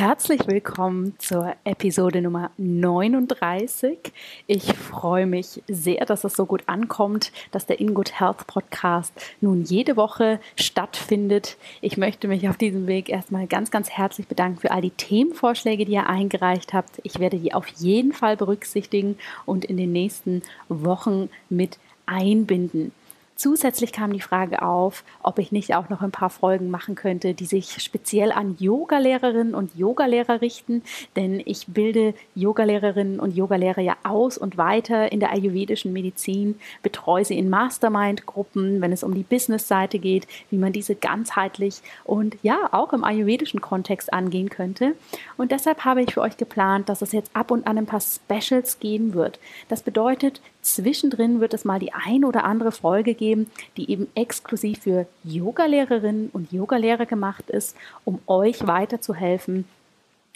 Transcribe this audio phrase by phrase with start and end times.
[0.00, 3.98] Herzlich willkommen zur Episode Nummer 39.
[4.46, 9.12] Ich freue mich sehr, dass es so gut ankommt, dass der In Good Health Podcast
[9.42, 11.58] nun jede Woche stattfindet.
[11.82, 15.84] Ich möchte mich auf diesem Weg erstmal ganz, ganz herzlich bedanken für all die Themenvorschläge,
[15.84, 16.98] die ihr eingereicht habt.
[17.02, 20.40] Ich werde die auf jeden Fall berücksichtigen und in den nächsten
[20.70, 22.92] Wochen mit einbinden.
[23.40, 27.32] Zusätzlich kam die Frage auf, ob ich nicht auch noch ein paar Folgen machen könnte,
[27.32, 30.82] die sich speziell an Yogalehrerinnen und Yogalehrer richten,
[31.16, 37.24] denn ich bilde Yogalehrerinnen und Yogalehrer ja aus und weiter in der ayurvedischen Medizin, betreue
[37.24, 42.68] sie in Mastermind-Gruppen, wenn es um die Business-Seite geht, wie man diese ganzheitlich und ja
[42.72, 44.94] auch im ayurvedischen Kontext angehen könnte.
[45.38, 48.02] Und deshalb habe ich für euch geplant, dass es jetzt ab und an ein paar
[48.02, 49.38] Specials geben wird.
[49.70, 54.80] Das bedeutet, zwischendrin wird es mal die ein oder andere Folge geben, die eben exklusiv
[54.80, 59.64] für Yogalehrerinnen und Yogalehrer gemacht ist, um euch weiterzuhelfen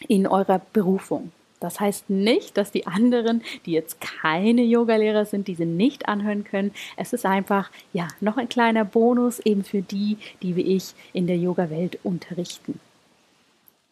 [0.09, 1.33] in eurer Berufung.
[1.61, 6.73] Das heißt nicht, dass die anderen, die jetzt keine Yogalehrer sind, diese nicht anhören können.
[6.97, 11.27] Es ist einfach, ja, noch ein kleiner Bonus eben für die, die wie ich in
[11.27, 12.81] der Yoga-Welt unterrichten.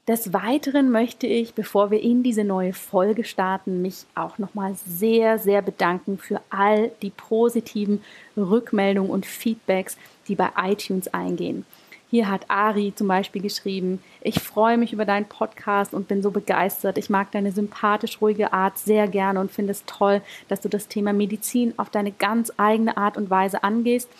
[0.08, 5.38] Des Weiteren möchte ich, bevor wir in diese neue Folge starten, mich auch nochmal sehr,
[5.38, 8.02] sehr bedanken für all die positiven
[8.36, 11.64] Rückmeldungen und Feedbacks, die bei iTunes eingehen.
[12.10, 16.32] Hier hat Ari zum Beispiel geschrieben, ich freue mich über deinen Podcast und bin so
[16.32, 16.98] begeistert.
[16.98, 20.88] Ich mag deine sympathisch ruhige Art sehr gerne und finde es toll, dass du das
[20.88, 24.10] Thema Medizin auf deine ganz eigene Art und Weise angehst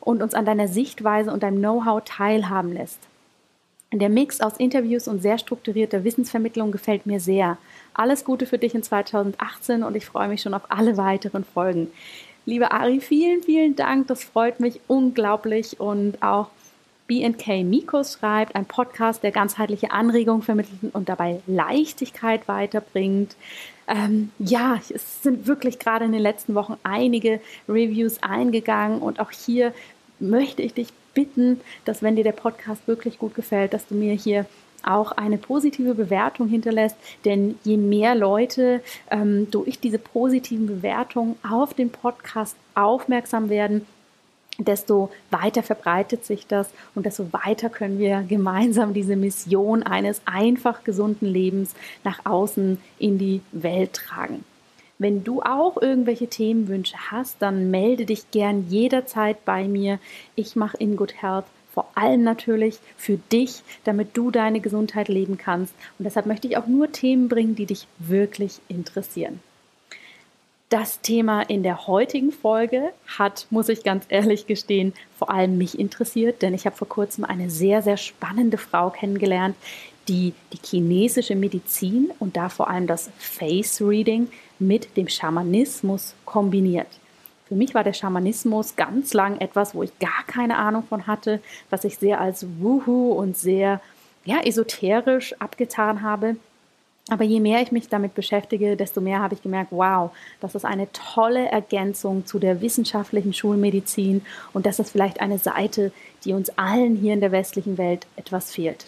[0.00, 3.09] und uns an deiner Sichtweise und deinem Know-how teilhaben lässt.
[3.92, 7.58] Der Mix aus Interviews und sehr strukturierter Wissensvermittlung gefällt mir sehr.
[7.92, 11.88] Alles Gute für dich in 2018 und ich freue mich schon auf alle weiteren Folgen.
[12.46, 14.06] Liebe Ari, vielen, vielen Dank.
[14.06, 16.50] Das freut mich unglaublich und auch
[17.08, 23.34] BK Mikos schreibt, ein Podcast, der ganzheitliche Anregungen vermittelt und dabei Leichtigkeit weiterbringt.
[23.88, 29.32] Ähm, ja, es sind wirklich gerade in den letzten Wochen einige Reviews eingegangen und auch
[29.32, 29.74] hier
[30.20, 34.14] möchte ich dich bitten, dass wenn dir der Podcast wirklich gut gefällt, dass du mir
[34.14, 34.46] hier
[34.82, 41.74] auch eine positive Bewertung hinterlässt, denn je mehr Leute ähm, durch diese positiven Bewertungen auf
[41.74, 43.86] den Podcast aufmerksam werden,
[44.58, 50.84] desto weiter verbreitet sich das und desto weiter können wir gemeinsam diese Mission eines einfach
[50.84, 54.44] gesunden Lebens nach außen in die Welt tragen.
[55.00, 59.98] Wenn du auch irgendwelche Themenwünsche hast, dann melde dich gern jederzeit bei mir.
[60.36, 65.38] Ich mache In Good Health vor allem natürlich für dich, damit du deine Gesundheit leben
[65.38, 65.72] kannst.
[65.98, 69.40] Und deshalb möchte ich auch nur Themen bringen, die dich wirklich interessieren.
[70.68, 75.78] Das Thema in der heutigen Folge hat, muss ich ganz ehrlich gestehen, vor allem mich
[75.78, 79.56] interessiert, denn ich habe vor kurzem eine sehr, sehr spannende Frau kennengelernt,
[80.10, 84.28] die die chinesische Medizin und da vor allem das Face Reading
[84.58, 86.88] mit dem Schamanismus kombiniert.
[87.46, 91.40] Für mich war der Schamanismus ganz lang etwas, wo ich gar keine Ahnung von hatte,
[91.70, 93.80] was ich sehr als Wuhu und sehr
[94.24, 96.36] ja, esoterisch abgetan habe.
[97.08, 100.10] Aber je mehr ich mich damit beschäftige, desto mehr habe ich gemerkt, wow,
[100.40, 104.22] das ist eine tolle Ergänzung zu der wissenschaftlichen Schulmedizin
[104.52, 105.92] und das ist vielleicht eine Seite,
[106.24, 108.86] die uns allen hier in der westlichen Welt etwas fehlt.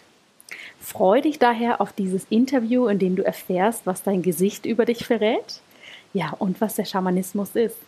[0.80, 5.06] Freu dich daher auf dieses Interview, in dem du erfährst, was dein Gesicht über dich
[5.06, 5.60] verrät.
[6.12, 7.78] Ja, und was der Schamanismus ist.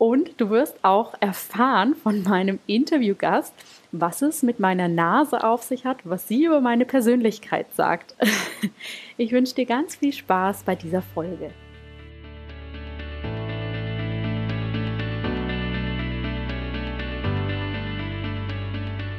[0.00, 3.52] Und du wirst auch erfahren von meinem Interviewgast,
[3.92, 8.14] was es mit meiner Nase auf sich hat, was sie über meine Persönlichkeit sagt.
[9.18, 11.50] Ich wünsche dir ganz viel Spaß bei dieser Folge.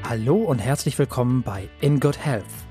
[0.10, 2.71] Hallo und herzlich willkommen bei In Good Health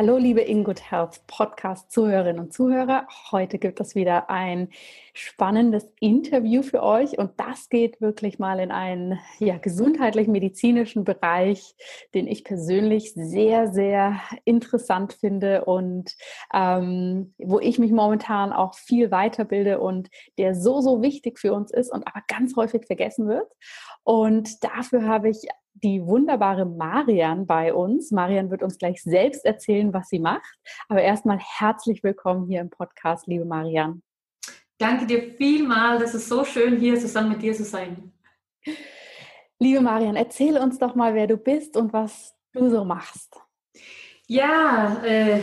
[0.00, 3.08] Hallo, liebe In Good Health Podcast Zuhörerinnen und Zuhörer.
[3.32, 4.68] Heute gibt es wieder ein
[5.12, 11.74] spannendes Interview für euch und das geht wirklich mal in einen ja, gesundheitlich-medizinischen Bereich,
[12.14, 16.14] den ich persönlich sehr, sehr interessant finde und
[16.54, 21.72] ähm, wo ich mich momentan auch viel weiterbilde und der so, so wichtig für uns
[21.72, 23.50] ist und aber ganz häufig vergessen wird.
[24.04, 25.48] Und dafür habe ich
[25.82, 28.10] die wunderbare Marian bei uns.
[28.10, 30.58] Marian wird uns gleich selbst erzählen, was sie macht.
[30.88, 34.02] Aber erstmal herzlich willkommen hier im Podcast, liebe Marian.
[34.78, 35.98] Danke dir vielmal.
[35.98, 38.12] Das ist so schön, hier zusammen mit dir zu sein.
[39.58, 43.40] Liebe Marian, erzähl uns doch mal, wer du bist und was du so machst.
[44.26, 45.40] Ja, äh,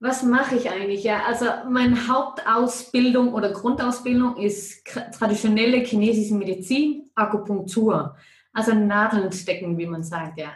[0.00, 1.04] was mache ich eigentlich?
[1.04, 8.16] Ja, also meine Hauptausbildung oder Grundausbildung ist traditionelle chinesische Medizin, Akupunktur,
[8.52, 10.52] also Nadeln stecken, wie man sagt, ja.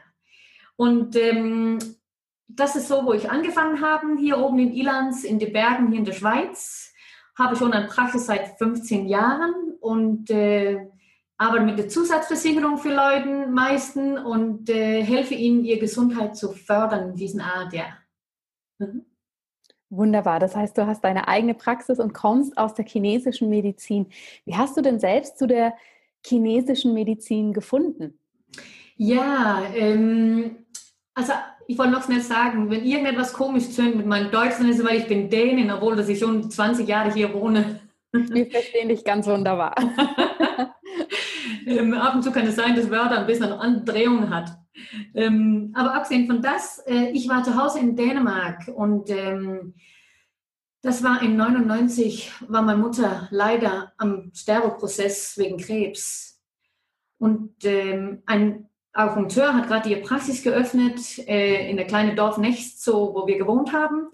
[0.76, 1.78] Und ähm,
[2.48, 5.98] das ist so, wo ich angefangen habe, hier oben in Ilans, in den Bergen, hier
[5.98, 6.92] in der Schweiz.
[7.36, 10.88] Habe schon eine Praxis seit 15 Jahren und äh,
[11.36, 17.10] arbeite mit der Zusatzversicherung für Leute meisten und äh, helfe ihnen, ihre Gesundheit zu fördern
[17.10, 17.86] in diesen Art, ja.
[18.78, 19.04] Mhm.
[19.90, 20.40] Wunderbar.
[20.40, 24.06] Das heißt, du hast deine eigene Praxis und kommst aus der chinesischen Medizin.
[24.44, 25.74] Wie hast du denn selbst zu der
[26.26, 28.18] chinesischen Medizin gefunden?
[28.96, 30.56] Ja, ähm,
[31.14, 31.32] also
[31.66, 34.84] ich wollte noch schnell sagen, wenn irgendetwas komisch tönt mit meinem Deutsch, dann ist es,
[34.84, 37.80] weil ich bin Dänin, obwohl dass ich schon 20 Jahre hier wohne.
[38.12, 39.74] Wir verstehen dich ganz wunderbar.
[41.66, 44.50] ähm, ab und zu kann es sein, dass Wörter ein bisschen eine andere Drehung hat.
[45.14, 49.74] Ähm, aber abgesehen von das, äh, ich war zu Hause in Dänemark und ähm,
[50.84, 56.42] das war in 99, war meine Mutter leider am Sterbeprozess wegen Krebs.
[57.16, 63.14] Und ähm, ein Akupunkteur hat gerade ihre Praxis geöffnet äh, in der kleinen Dorf Nechtzow,
[63.14, 64.08] wo wir gewohnt haben.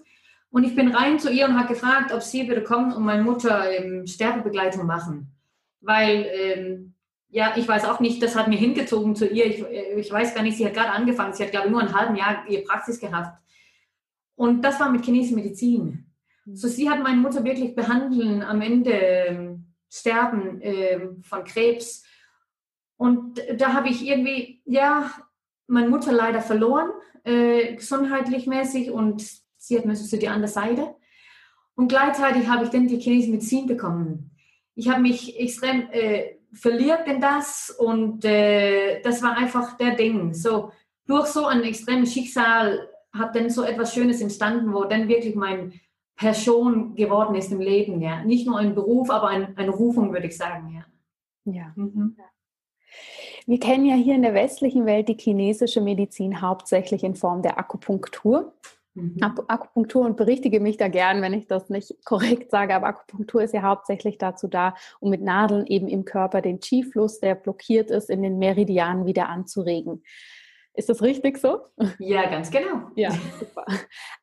[0.49, 3.23] Und ich bin rein zu ihr und habe gefragt, ob sie würde kommen und meine
[3.23, 5.35] Mutter ähm, Sterbebegleitung machen.
[5.81, 6.93] Weil, ähm,
[7.27, 9.45] ja, ich weiß auch nicht, das hat mir hingezogen zu ihr.
[9.45, 11.33] Ich, äh, ich weiß gar nicht, sie hat gerade angefangen.
[11.33, 13.37] Sie hat, glaube ich, nur ein halben Jahr ihre Praxis gehabt.
[14.35, 16.10] Und das war mit chinesischer Medizin.
[16.45, 19.55] So, sie hat meine Mutter wirklich behandeln, am Ende äh,
[19.89, 22.03] sterben äh, von Krebs.
[22.97, 25.11] Und da habe ich irgendwie, ja,
[25.67, 26.89] meine Mutter leider verloren,
[27.23, 29.23] äh, gesundheitlich mäßig, und
[29.57, 30.95] sie hat müssen zu die andere Seite.
[31.75, 34.31] Und gleichzeitig habe ich dann die chinesische Medizin bekommen.
[34.75, 40.33] Ich habe mich extrem äh, verliert in das und äh, das war einfach der Ding.
[40.33, 40.71] So
[41.05, 45.79] durch so ein extremes Schicksal hat dann so etwas Schönes entstanden, wo dann wirklich mein
[46.21, 47.99] Person geworden ist im Leben.
[47.99, 50.71] Ja, nicht nur ein Beruf, aber ein, eine Rufung, würde ich sagen.
[50.71, 51.51] Ja.
[51.51, 51.73] Ja.
[51.75, 52.15] Mhm.
[53.47, 57.57] Wir kennen ja hier in der westlichen Welt die chinesische Medizin hauptsächlich in Form der
[57.57, 58.53] Akupunktur.
[58.93, 59.17] Mhm.
[59.47, 63.55] Akupunktur und berichtige mich da gern, wenn ich das nicht korrekt sage, aber Akupunktur ist
[63.55, 68.11] ja hauptsächlich dazu da, um mit Nadeln eben im Körper den Qi-Fluss, der blockiert ist,
[68.11, 70.03] in den Meridianen wieder anzuregen.
[70.73, 71.59] Ist das richtig so?
[71.99, 72.91] Ja, ganz genau.
[72.95, 73.65] Ja, super.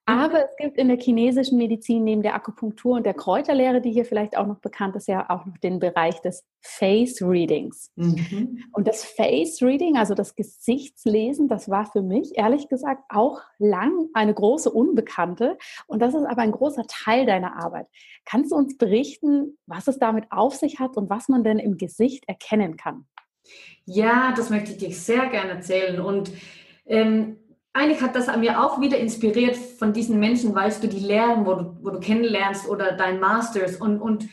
[0.06, 4.06] Aber es gibt in der chinesischen Medizin neben der Akupunktur und der Kräuterlehre, die hier
[4.06, 7.92] vielleicht auch noch bekannt ist, ja auch noch den Bereich des Face Readings.
[7.96, 8.64] Mhm.
[8.72, 14.08] Und das Face Reading, also das Gesichtslesen, das war für mich ehrlich gesagt auch lang
[14.14, 15.58] eine große Unbekannte.
[15.86, 17.88] Und das ist aber ein großer Teil deiner Arbeit.
[18.24, 21.76] Kannst du uns berichten, was es damit auf sich hat und was man denn im
[21.76, 23.06] Gesicht erkennen kann?
[23.84, 26.00] Ja, das möchte ich dir sehr gerne erzählen.
[26.00, 26.30] Und
[26.86, 27.38] ähm,
[27.72, 31.46] eigentlich hat das an mir auch wieder inspiriert von diesen Menschen, weißt du, die Lehren,
[31.46, 34.28] wo du, wo du kennenlernst oder dein Masters und, und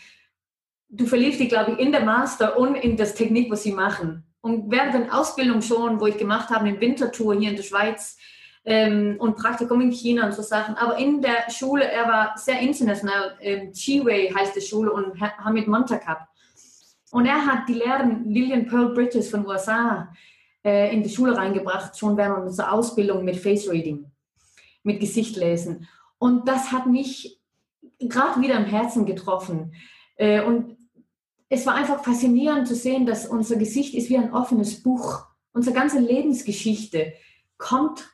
[0.89, 4.23] du verliebst dich, glaube ich, in der Master und in das Technik, was sie machen.
[4.41, 8.17] Und während der Ausbildung schon, wo ich gemacht habe, eine Wintertour hier in der Schweiz
[8.63, 12.59] ähm, und Praktikum in China und so Sachen, aber in der Schule, er war sehr
[12.59, 16.27] international, ähm, Chiwei heißt die Schule und Hamid Montakab.
[17.15, 20.13] Und er hat die Lehrerin Lillian Pearl Bridges von USA
[20.65, 24.11] äh, in die Schule reingebracht, schon während unserer Ausbildung mit Face Reading,
[24.83, 25.87] mit Gesichtlesen.
[26.17, 27.39] Und das hat mich
[27.99, 29.75] gerade wieder im Herzen getroffen.
[30.17, 30.75] Äh, und
[31.47, 35.25] es war einfach faszinierend zu sehen, dass unser Gesicht ist wie ein offenes Buch.
[35.53, 37.13] Unsere ganze Lebensgeschichte
[37.57, 38.13] kommt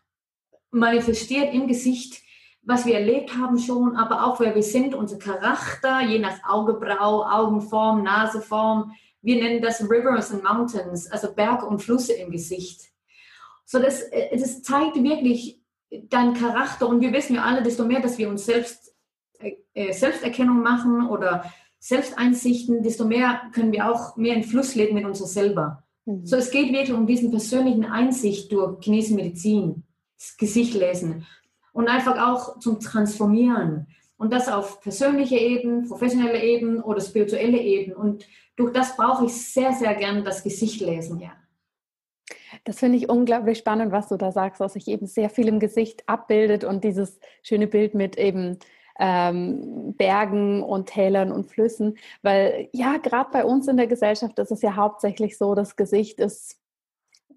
[0.69, 2.21] manifestiert im Gesicht
[2.63, 7.25] was wir erlebt haben schon, aber auch wer wir sind, unser Charakter, je nach Augebrau,
[7.25, 8.93] Augenform, Naseform.
[9.21, 12.81] Wir nennen das Rivers and Mountains, also Berge und Flüsse im Gesicht.
[13.65, 17.99] So, das, äh, das zeigt wirklich deinen Charakter und wir wissen ja alle, desto mehr,
[17.99, 18.93] dass wir uns selbst
[19.39, 24.93] äh, äh, Selbsterkennung machen oder Selbsteinsichten, desto mehr können wir auch mehr in Fluss leben
[24.93, 25.83] mit uns selber.
[26.05, 26.25] Mhm.
[26.25, 29.83] So, es geht wirklich um diesen persönlichen Einsicht durch chinesische Medizin,
[30.17, 31.25] das Gesicht lesen
[31.73, 33.87] und einfach auch zum Transformieren.
[34.17, 37.97] Und das auf persönlicher Ebene, professioneller Ebene oder spirituelle Ebene.
[37.97, 41.31] Und durch das brauche ich sehr, sehr gerne das Gesicht lesen, ja.
[42.65, 45.59] Das finde ich unglaublich spannend, was du da sagst, was sich eben sehr viel im
[45.59, 48.59] Gesicht abbildet und dieses schöne Bild mit eben
[48.99, 51.97] ähm, Bergen und Tälern und Flüssen.
[52.21, 56.19] Weil ja, gerade bei uns in der Gesellschaft ist es ja hauptsächlich so, das Gesicht
[56.19, 56.59] ist,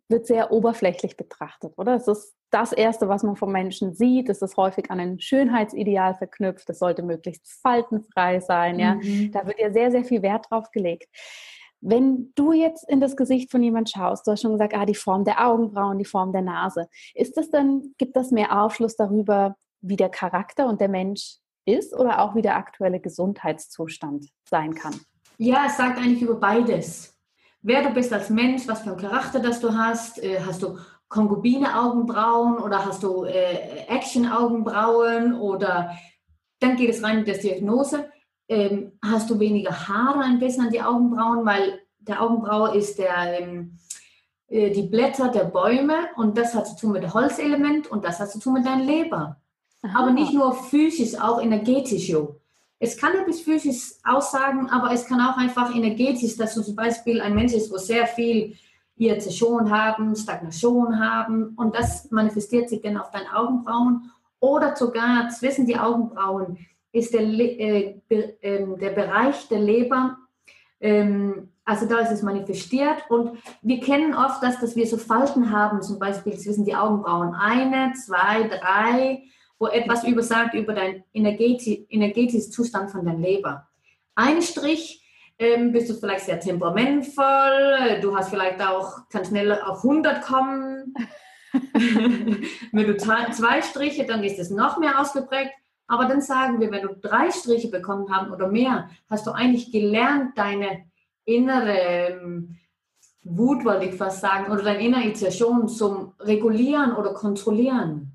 [0.08, 1.94] wird sehr oberflächlich betrachtet, oder?
[1.94, 4.28] Es ist das Erste, was man vom Menschen sieht.
[4.28, 6.70] Es ist häufig an ein Schönheitsideal verknüpft.
[6.70, 8.78] Es sollte möglichst faltenfrei sein.
[8.78, 8.94] Ja?
[8.94, 9.32] Mhm.
[9.32, 11.08] Da wird ja sehr, sehr viel Wert drauf gelegt.
[11.80, 14.94] Wenn du jetzt in das Gesicht von jemand schaust, du hast schon gesagt, ah, die
[14.94, 16.88] Form der Augenbrauen, die Form der Nase.
[17.14, 21.92] Ist das dann, gibt das mehr Aufschluss darüber, wie der Charakter und der Mensch ist
[21.92, 24.94] oder auch wie der aktuelle Gesundheitszustand sein kann?
[25.38, 27.18] Ja, es sagt eigentlich über beides.
[27.62, 30.78] Wer du bist als Mensch, was für ein Charakter das du hast, äh, hast du
[31.08, 35.96] Konkubine-Augenbrauen oder hast du äh, Action-Augenbrauen oder
[36.60, 38.08] dann geht es rein in die Diagnose.
[38.48, 43.40] Ähm, hast du weniger Haare ein bisschen an die Augenbrauen, weil der Augenbraue ist der,
[43.40, 43.78] ähm,
[44.48, 48.20] äh, die Blätter der Bäume und das hat zu tun mit dem Holzelement und das
[48.20, 49.40] hat zu tun mit deinem Leber.
[49.82, 49.98] Aha.
[49.98, 52.08] Aber nicht nur physisch, auch energetisch.
[52.08, 52.40] Jo.
[52.78, 57.20] Es kann etwas physisch aussagen, aber es kann auch einfach energetisch, dass du zum Beispiel
[57.20, 58.56] ein Mensch ist, wo sehr viel
[58.96, 64.10] Irritation haben, Stagnation haben und das manifestiert sich dann auf deinen Augenbrauen
[64.40, 66.58] oder sogar zwischen die Augenbrauen
[66.92, 70.16] ist der, äh, äh, der Bereich der Leber,
[70.80, 75.50] ähm, also da ist es manifestiert und wir kennen oft, dass, dass wir so Falten
[75.50, 79.22] haben, zum Beispiel zwischen die Augenbrauen, eine, zwei, drei,
[79.58, 83.66] wo etwas übersagt über deinen energetisch, energetischen Zustand von deiner Leber.
[84.14, 85.03] Ein Strich
[85.44, 90.94] ähm, bist du vielleicht sehr temperamentvoll, du hast vielleicht auch, kann schnell auf 100 kommen.
[92.72, 95.52] wenn du zwei Striche, dann ist es noch mehr ausgeprägt.
[95.86, 99.70] Aber dann sagen wir, wenn du drei Striche bekommen haben oder mehr, hast du eigentlich
[99.70, 100.84] gelernt, deine
[101.24, 102.56] innere ähm,
[103.22, 108.12] Wut, wollte ich fast sagen, oder deine innere Irritation zum Regulieren oder Kontrollieren.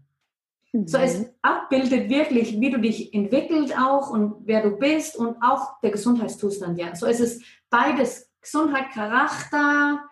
[0.72, 0.88] Mhm.
[0.88, 5.80] So, es abbildet wirklich, wie du dich entwickelt auch und wer du bist und auch
[5.82, 6.96] der Gesundheitszustand, ja.
[6.96, 10.04] So es ist beides, Gesundheit, Charakter,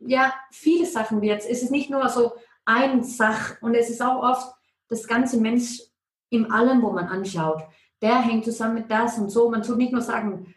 [0.00, 1.48] ja, viele Sachen jetzt.
[1.48, 2.32] Es ist nicht nur so
[2.64, 4.54] ein Sach und es ist auch oft
[4.88, 5.80] das ganze Mensch
[6.30, 7.62] im Allem, wo man anschaut.
[8.00, 9.50] Der hängt zusammen mit das und so.
[9.50, 10.54] Man tut nicht nur sagen,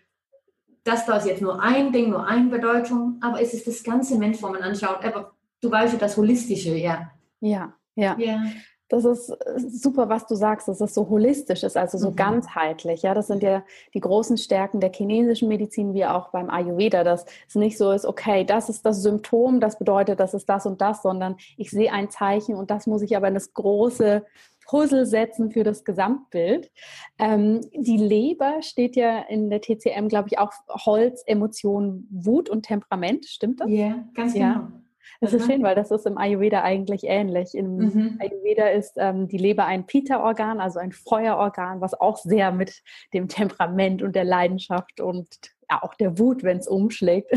[0.84, 4.18] das da ist jetzt nur ein Ding, nur eine Bedeutung, aber es ist das ganze
[4.18, 5.04] Mensch, wo man anschaut.
[5.04, 7.12] Aber du weißt ja das Holistische, ja.
[7.40, 8.16] Ja, ja.
[8.18, 8.44] ja.
[8.91, 12.17] Das ist äh, super, was du sagst, dass es so holistisch ist, also so mhm.
[12.17, 13.03] ganzheitlich.
[13.03, 17.25] Ja, das sind ja die großen Stärken der chinesischen Medizin, wie auch beim Ayurveda, dass
[17.48, 20.81] es nicht so ist, okay, das ist das Symptom, das bedeutet, das ist das und
[20.81, 24.25] das, sondern ich sehe ein Zeichen und das muss ich aber in das große
[24.67, 26.69] Puzzle setzen für das Gesamtbild.
[27.17, 32.63] Ähm, die Leber steht ja in der TCM, glaube ich, auch Holz, Emotion, Wut und
[32.63, 33.25] Temperament.
[33.25, 33.69] Stimmt das?
[33.69, 34.81] Yeah, ganz ja, genau.
[35.22, 37.54] Das ist schön, weil das ist im Ayurveda eigentlich ähnlich.
[37.54, 38.20] Im mhm.
[38.20, 42.82] Ayurveda ist ähm, die Leber ein Pita-Organ, also ein Feuerorgan, was auch sehr mit
[43.13, 45.28] dem Temperament und der Leidenschaft und
[45.70, 47.32] ja, auch der Wut, wenn es umschlägt.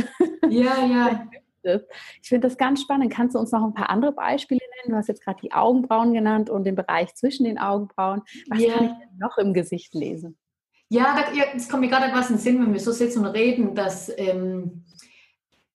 [0.48, 1.28] Ja, ja.
[2.20, 3.10] Ich finde das ganz spannend.
[3.10, 4.92] Kannst du uns noch ein paar andere Beispiele nennen?
[4.92, 8.20] Du hast jetzt gerade die Augenbrauen genannt und den Bereich zwischen den Augenbrauen.
[8.50, 8.74] Was ja.
[8.74, 10.36] kann ich denn noch im Gesicht lesen?
[10.90, 13.32] Ja, da, es kommt mir gerade etwas in den Sinn, wenn wir so sitzen und
[13.32, 14.84] reden, dass ähm,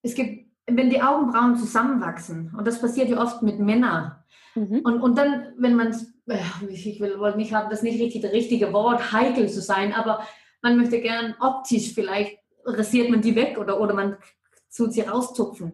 [0.04, 4.14] es gibt wenn die Augenbrauen zusammenwachsen, und das passiert ja oft mit Männern,
[4.56, 4.82] mhm.
[4.84, 5.94] und, und dann, wenn man,
[6.28, 9.94] äh, ich will, wollte nicht haben, das nicht richtig das richtige Wort, heikel zu sein,
[9.94, 10.26] aber
[10.62, 14.18] man möchte gern optisch vielleicht rasiert man die weg oder, oder man
[14.76, 15.74] tut sie rauszupfen.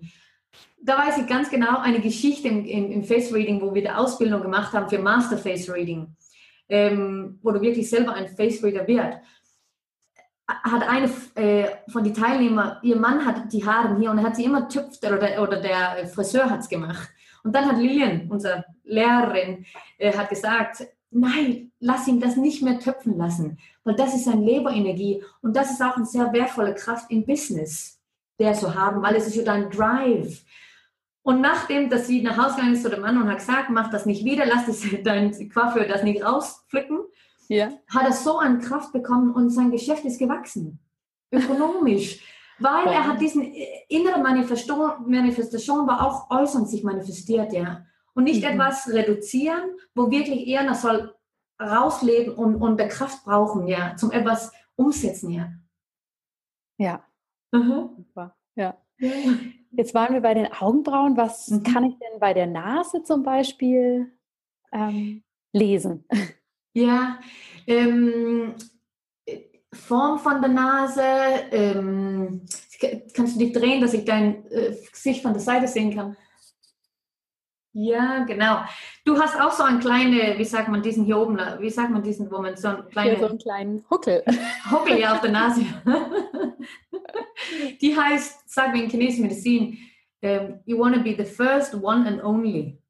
[0.81, 3.89] Da weiß ich ganz genau eine Geschichte im, im, im Face Reading, wo wir die
[3.89, 6.15] Ausbildung gemacht haben für Master Face Reading,
[6.69, 9.17] ähm, wo du wirklich selber ein Face Reader wird
[10.47, 14.45] hat eine äh, von den Teilnehmern, ihr Mann hat die Haare hier und hat sie
[14.45, 17.09] immer tüpft oder, oder der Friseur hat es gemacht.
[17.43, 19.65] Und dann hat Lilian, unsere Lehrerin,
[19.97, 24.43] äh, hat gesagt, nein, lass ihn das nicht mehr töpfen lassen, weil das ist seine
[24.43, 27.99] Leberenergie und das ist auch eine sehr wertvolle Kraft im Business,
[28.39, 30.43] der zu haben, weil es ist ja dein Drive.
[31.23, 33.89] Und nachdem, dass sie nach Hause gegangen ist zu dem Mann und hat gesagt, mach
[33.89, 36.99] das nicht wieder, lass das, dein Coiffeur das nicht rauspflücken,
[37.47, 37.69] ja.
[37.87, 40.79] hat er so an Kraft bekommen und sein Geschäft ist gewachsen,
[41.31, 42.23] ökonomisch.
[42.59, 43.53] weil er hat diesen
[43.89, 47.85] innere Manifestation, Manifestation war auch äußernd sich manifestiert, ja.
[48.13, 48.51] Und nicht mhm.
[48.51, 51.13] etwas reduzieren, wo wirklich eher noch soll
[51.61, 55.51] rausleben und, und der Kraft brauchen, ja, zum etwas umsetzen, ja.
[56.77, 57.05] Ja.
[57.51, 57.89] Mhm.
[57.97, 58.35] Super.
[58.55, 58.77] Ja.
[59.71, 61.17] Jetzt waren wir bei den Augenbrauen.
[61.17, 61.63] Was mhm.
[61.63, 64.11] kann ich denn bei der Nase zum Beispiel
[64.71, 66.05] ähm, lesen?
[66.75, 67.19] Ja,
[67.67, 68.53] ähm,
[69.73, 71.01] Form von der Nase.
[71.51, 72.41] Ähm,
[73.13, 76.17] kannst du dich drehen, dass ich dein äh, Gesicht von der Seite sehen kann?
[77.71, 78.59] Ja, genau.
[79.05, 82.03] Du hast auch so einen kleinen, wie sagt man diesen hier oben, wie sagt man
[82.03, 83.19] diesen, wo man so einen kleinen...
[83.19, 84.23] so einen kleinen Huckel.
[84.71, 85.61] Huckel, ja, auf der Nase.
[87.81, 89.77] Die heißt, sagen wir in chinesischer Medizin,
[90.21, 92.81] um, you want to be the first, one and only.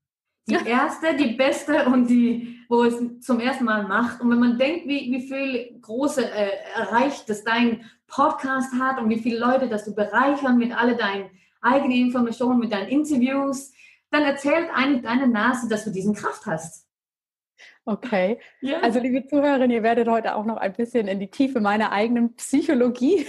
[0.48, 4.22] Die erste, die beste und die, wo es zum ersten Mal macht.
[4.22, 9.10] Und wenn man denkt, wie, wie viel große äh, erreicht, dass dein Podcast hat und
[9.10, 13.74] wie viele Leute, dass du bereichern mit alle deinen eigenen Informationen, mit deinen Interviews,
[14.12, 16.86] dann erzählt eigentlich deine Nase, dass du diesen Kraft hast.
[17.86, 18.40] Okay.
[18.62, 18.80] Ja.
[18.80, 22.36] Also, liebe Zuhörerin, ihr werdet heute auch noch ein bisschen in die Tiefe meiner eigenen
[22.36, 23.28] Psychologie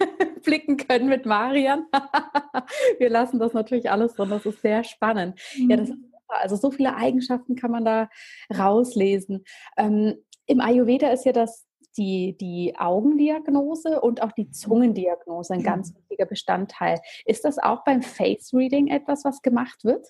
[0.44, 1.84] blicken können mit Marian.
[2.98, 4.30] Wir lassen das natürlich alles drin.
[4.30, 5.38] Das ist sehr spannend.
[5.58, 5.70] Mhm.
[5.70, 5.90] Ja, das
[6.36, 8.08] ist also so viele Eigenschaften kann man da
[8.56, 9.44] rauslesen.
[9.76, 10.16] Ähm,
[10.46, 16.26] Im Ayurveda ist ja das die, die Augendiagnose und auch die Zungendiagnose ein ganz wichtiger
[16.26, 17.00] Bestandteil.
[17.24, 20.06] Ist das auch beim Face Reading etwas, was gemacht wird?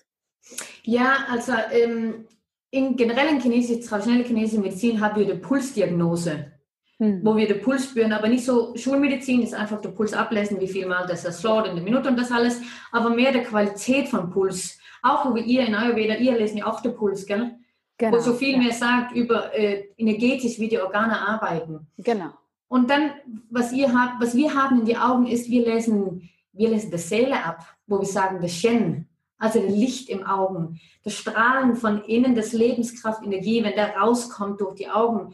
[0.83, 2.27] Ja, also ähm,
[2.69, 6.51] in generellen chinesische, traditionelle chinesische Medizin haben wir die Pulsdiagnose,
[6.97, 7.21] hm.
[7.23, 10.67] wo wir den Puls spüren, aber nicht so Schulmedizin ist einfach der Puls ablesen, wie
[10.67, 12.61] viel mal das er schlägt in der Minute und das alles,
[12.91, 14.78] aber mehr der Qualität von Puls.
[15.01, 17.55] Auch wie ihr in Ayurveda, ihr lesen ja auch den Puls, gell?
[17.97, 18.57] Genau, wo so viel ja.
[18.59, 21.87] mehr sagt über äh, energetisch, wie die Organe arbeiten.
[21.97, 22.29] Genau.
[22.69, 23.11] Und dann,
[23.49, 26.97] was ihr habt, was wir haben in die Augen, ist, wir lesen, wir lesen die
[26.97, 32.03] Seele ab, wo wir sagen, das Shen, also das Licht im Augen, das Strahlen von
[32.03, 35.33] innen, das Lebenskraft, Energie, wenn der rauskommt durch die Augen.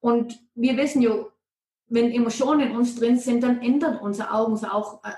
[0.00, 1.10] Und wir wissen ja,
[1.88, 5.10] wenn Emotionen in uns drin sind, dann ändern unsere Augen auch äh,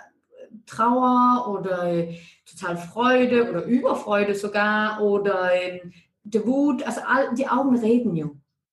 [0.68, 2.06] Trauer oder
[2.46, 5.80] total Freude oder Überfreude sogar oder äh,
[6.24, 6.82] die Wut.
[6.82, 8.30] Also all, die Augen reden ja.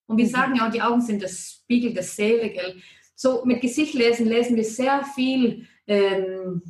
[0.07, 0.29] Und wir mhm.
[0.29, 2.49] sagen ja auch, die Augen sind das Spiegel der Seele.
[2.49, 2.75] Gell?
[3.15, 6.61] So mit Gesicht lesen, lesen wir sehr viel ähm,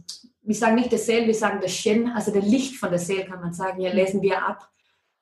[0.45, 3.25] wir sagen nicht das Seele, wir sagen das Shen, also der Licht von der Seele
[3.25, 4.69] kann man sagen, ja, lesen wir ab.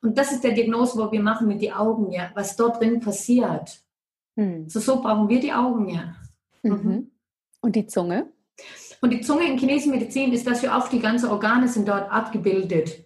[0.02, 3.00] Und das ist der Diagnose, wo wir machen mit den Augen, ja, was dort drin
[3.00, 3.82] passiert.
[4.36, 4.68] Hm.
[4.68, 6.14] So, so brauchen wir die Augen, ja.
[6.62, 6.72] Mhm.
[6.72, 7.10] mhm.
[7.60, 8.30] Und die Zunge?
[9.04, 12.10] Und die Zunge in chinesischer Medizin ist, dass wir auch die ganzen Organe sind dort
[12.10, 13.04] abgebildet.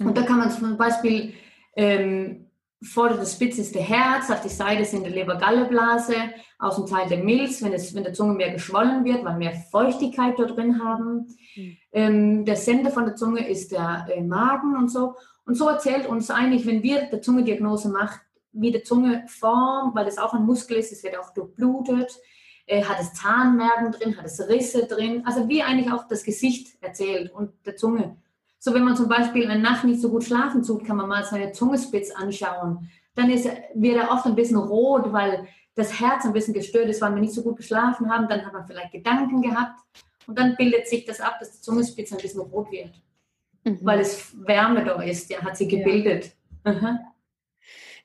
[0.00, 0.08] Mhm.
[0.08, 1.32] Und da kann man zum Beispiel
[1.76, 2.46] ähm,
[2.82, 6.14] Vorder- des Spitze ist der Herz, auf die Seite sind die Leber-Galle-Blase,
[6.58, 9.62] außen Teil der Milz, wenn, es, wenn der Zunge mehr geschwollen wird, weil wir mehr
[9.70, 11.28] Feuchtigkeit dort drin haben.
[11.54, 11.76] Mhm.
[11.92, 15.14] Ähm, der Sender von der Zunge ist der äh, Magen und so.
[15.46, 18.18] Und so erzählt uns eigentlich, wenn wir der Zungendiagnose machen,
[18.50, 22.18] wie die Zunge formt, weil das auch ein Muskel ist, es wird auch durchblutet,
[22.68, 26.80] äh, hat es Zahnmerken drin, hat es Risse drin, also wie eigentlich auch das Gesicht
[26.82, 28.16] erzählt und der Zunge.
[28.58, 31.24] So, wenn man zum Beispiel eine Nacht nicht so gut schlafen tut, kann man mal
[31.24, 32.90] seine Zungespitz anschauen.
[33.14, 37.00] Dann ist, wird er oft ein bisschen rot, weil das Herz ein bisschen gestört ist,
[37.00, 38.28] weil wir nicht so gut geschlafen haben.
[38.28, 39.80] Dann hat man vielleicht Gedanken gehabt.
[40.26, 43.00] Und dann bildet sich das ab, dass die Zungespitze ein bisschen rot wird.
[43.64, 43.78] Mhm.
[43.82, 46.32] Weil es Wärme da ist, ja, hat sie gebildet.
[46.66, 46.98] Ja.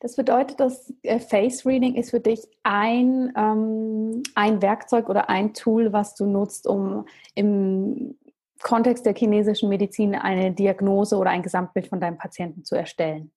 [0.04, 5.54] Das bedeutet, dass äh, Face Reading ist für dich ein, ähm, ein Werkzeug oder ein
[5.54, 8.18] Tool, was du nutzt, um im
[8.62, 13.32] Kontext der chinesischen Medizin eine Diagnose oder ein Gesamtbild von deinem Patienten zu erstellen?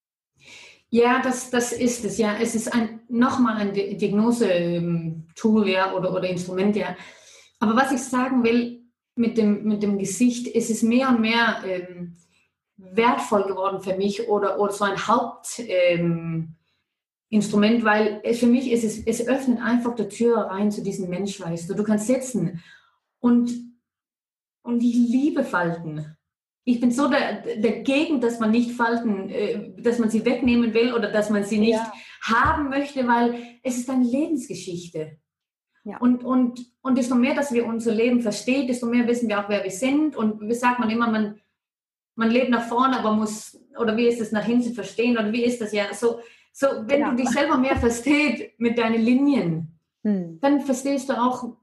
[0.90, 2.18] Ja, das, das ist es.
[2.18, 6.74] Ja, es ist ein, nochmal ein Diagnose-Tool ja, oder, oder Instrument.
[6.74, 6.96] Ja.
[7.60, 8.80] Aber was ich sagen will
[9.14, 12.16] mit dem, mit dem Gesicht, ist es mehr und mehr ähm,
[12.76, 16.55] wertvoll geworden für mich oder, oder so ein Hauptinstrument, ähm,
[17.30, 21.40] weil es, für mich ist es, es öffnet einfach die Tür rein zu diesem Mensch,
[21.40, 21.74] weißt du.
[21.74, 22.62] Du kannst sitzen
[23.20, 23.66] und
[24.66, 26.16] und ich liebe Falten.
[26.64, 31.12] Ich bin so dagegen, dass man nicht Falten, äh, dass man sie wegnehmen will oder
[31.12, 31.92] dass man sie nicht ja.
[32.22, 35.18] haben möchte, weil es ist eine Lebensgeschichte.
[35.84, 35.98] Ja.
[35.98, 39.48] Und, und, und desto mehr, dass wir unser Leben verstehen, desto mehr wissen wir auch,
[39.48, 40.16] wer wir sind.
[40.16, 41.40] Und wie sagt man immer, man,
[42.16, 45.44] man lebt nach vorne, aber muss, oder wie ist es nach hinten verstehen, oder wie
[45.44, 45.94] ist das ja?
[45.94, 46.18] So,
[46.58, 47.10] so wenn ja.
[47.10, 50.38] du dich selber mehr verstehst mit deinen Linien, hm.
[50.40, 51.54] dann verstehst du auch,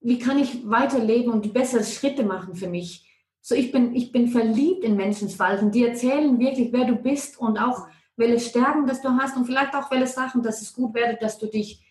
[0.00, 3.06] wie kann ich weiterleben und bessere Schritte machen für mich?
[3.42, 5.72] So, ich bin, ich bin verliebt in Menschenfalten.
[5.72, 9.74] Die erzählen wirklich, wer du bist und auch welche Stärken, das du hast und vielleicht
[9.74, 11.84] auch welche Sachen, dass es gut werde, dass du dich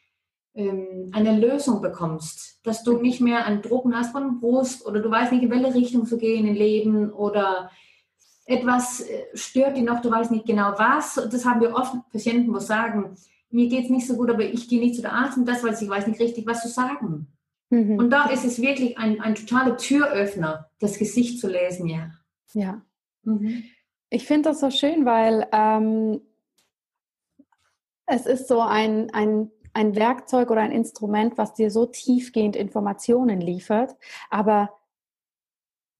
[0.55, 5.11] ähm, eine Lösung bekommst, dass du nicht mehr einen Drucken hast von Brust oder du
[5.11, 7.69] weißt nicht, in welche Richtung zu gehen im Leben oder
[8.49, 11.15] etwas äh, stört dich noch, du weißt nicht genau was.
[11.15, 13.15] Das haben wir oft Patienten, wo sagen,
[13.51, 15.63] mir geht es nicht so gut, aber ich gehe nicht zu der Arzt und das,
[15.63, 17.27] weil ich weiß nicht richtig, was zu sagen.
[17.69, 17.97] Mhm.
[17.97, 22.11] Und da ist es wirklich ein, ein totaler Türöffner, das Gesicht zu lesen, ja.
[22.53, 22.81] Ja.
[23.23, 23.63] Mhm.
[24.09, 26.21] Ich finde das so schön, weil ähm,
[28.07, 33.41] es ist so ein, ein, ein Werkzeug oder ein Instrument, was dir so tiefgehend Informationen
[33.41, 33.95] liefert,
[34.31, 34.71] aber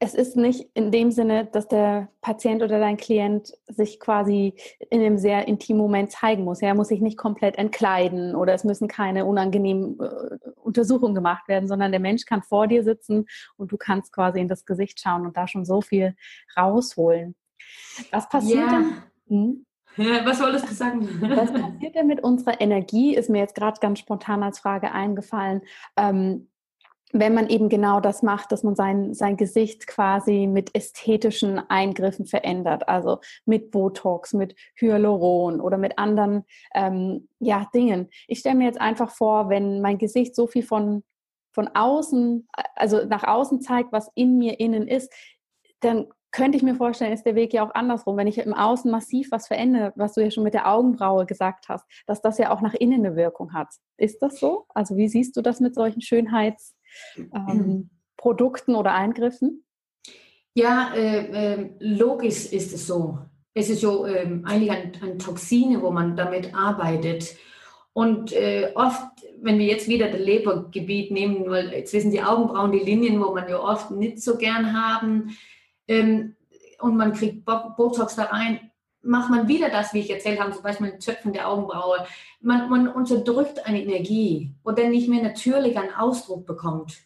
[0.02, 4.54] es ist nicht in dem Sinne, dass der Patient oder dein Klient sich quasi
[4.90, 6.62] in einem sehr intimen Moment zeigen muss.
[6.62, 11.68] Er muss sich nicht komplett entkleiden oder es müssen keine unangenehmen äh, Untersuchungen gemacht werden,
[11.68, 13.26] sondern der Mensch kann vor dir sitzen
[13.58, 16.16] und du kannst quasi in das Gesicht schauen und da schon so viel
[16.58, 17.36] rausholen.
[18.12, 18.72] Was passiert ja.
[18.72, 19.04] dann?
[19.28, 19.66] Hm?
[20.24, 21.10] Was wolltest du sagen?
[21.20, 23.16] Was passiert denn mit unserer Energie?
[23.16, 25.62] Ist mir jetzt gerade ganz spontan als Frage eingefallen.
[25.98, 26.48] Ähm,
[27.12, 32.26] wenn man eben genau das macht, dass man sein, sein Gesicht quasi mit ästhetischen Eingriffen
[32.26, 36.46] verändert, also mit Botox, mit Hyaluron oder mit anderen
[36.76, 38.10] ähm, ja, Dingen.
[38.28, 41.04] Ich stelle mir jetzt einfach vor, wenn mein Gesicht so viel von,
[41.52, 45.12] von außen, also nach außen zeigt, was in mir innen ist,
[45.80, 48.18] dann könnte ich mir vorstellen, ist der Weg ja auch andersrum.
[48.18, 51.70] Wenn ich im Außen massiv was verändere, was du ja schon mit der Augenbraue gesagt
[51.70, 53.70] hast, dass das ja auch nach innen eine Wirkung hat.
[53.98, 54.66] Ist das so?
[54.70, 56.79] Also wie siehst du das mit solchen Schönheitsprodukten
[57.16, 57.90] ähm,
[58.22, 59.64] oder Eingriffen?
[60.54, 63.20] Ja, äh, äh, logisch ist es so.
[63.54, 67.36] Es ist so äh, eigentlich ein, ein Toxine, wo man damit arbeitet.
[67.94, 69.08] Und äh, oft,
[69.42, 73.34] wenn wir jetzt wieder das Lebergebiet nehmen, weil jetzt wissen die Augenbrauen, die Linien, wo
[73.34, 75.36] man ja oft nicht so gern haben,
[75.88, 76.36] ähm,
[76.82, 78.69] und man kriegt Botox da rein,
[79.02, 82.06] macht man wieder das, wie ich erzählt habe, zum Beispiel mit Zöpfen der Augenbraue.
[82.42, 86.98] Man, man unterdrückt eine Energie, wo dann nicht mehr natürlich einen Ausdruck bekommt.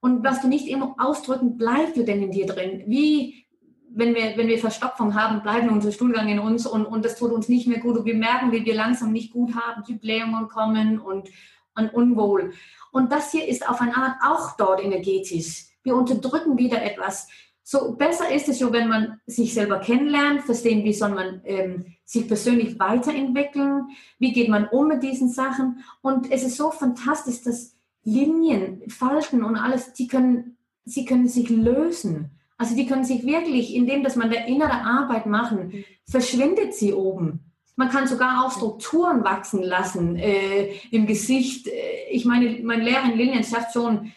[0.00, 2.82] Und was du nicht immer ausdrücken, bleibt du denn in dir drin?
[2.86, 3.46] Wie,
[3.88, 7.30] wenn wir, wenn wir Verstopfung haben, bleiben unser Stuhlgang in uns und, und das tut
[7.30, 10.48] uns nicht mehr gut und wir merken, wie wir langsam nicht gut haben, die Blähungen
[10.48, 11.28] kommen und,
[11.76, 12.52] und unwohl.
[12.90, 15.66] Und das hier ist auf eine Art auch dort energetisch.
[15.84, 17.28] Wir unterdrücken wieder etwas
[17.64, 21.86] so besser ist es schon, wenn man sich selber kennenlernt, verstehen, wie soll man ähm,
[22.04, 25.84] sich persönlich weiterentwickeln, wie geht man um mit diesen Sachen.
[26.00, 31.48] Und es ist so fantastisch, dass Linien, Falten und alles, die können, sie können sich
[31.50, 32.30] lösen.
[32.58, 37.40] Also die können sich wirklich, indem dass man der innere Arbeit machen, verschwindet sie oben.
[37.76, 41.68] Man kann sogar auch Strukturen wachsen lassen äh, im Gesicht.
[41.68, 44.12] Äh, ich meine, mein Lehrer in Linien schafft schon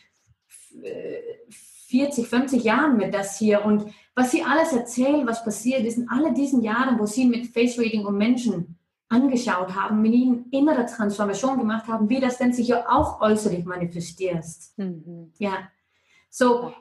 [0.83, 1.34] äh,
[1.95, 3.63] 40, 50 Jahren mit das hier.
[3.63, 7.47] Und was sie alles erzählen, was passiert ist in all diesen Jahren, wo sie mit
[7.47, 8.77] Face Reading und Menschen
[9.07, 13.63] angeschaut haben, mit ihnen innere Transformation gemacht haben, wie das denn sich ja auch äußerlich
[13.63, 14.43] manifestiert.
[14.75, 15.31] Mhm.
[15.37, 15.69] Ja.
[16.29, 16.73] So,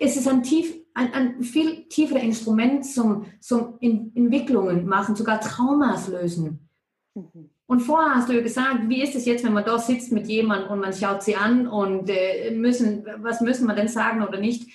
[0.00, 6.08] es ist ein, tief, ein, ein viel tieferes Instrument zum, zum Entwicklungen machen, sogar Traumas
[6.08, 6.68] lösen.
[7.14, 7.50] Mhm.
[7.72, 10.70] Und vorher hast du gesagt, wie ist es jetzt, wenn man da sitzt mit jemandem
[10.72, 14.68] und man schaut sie an und äh, müssen, was müssen wir denn sagen oder nicht?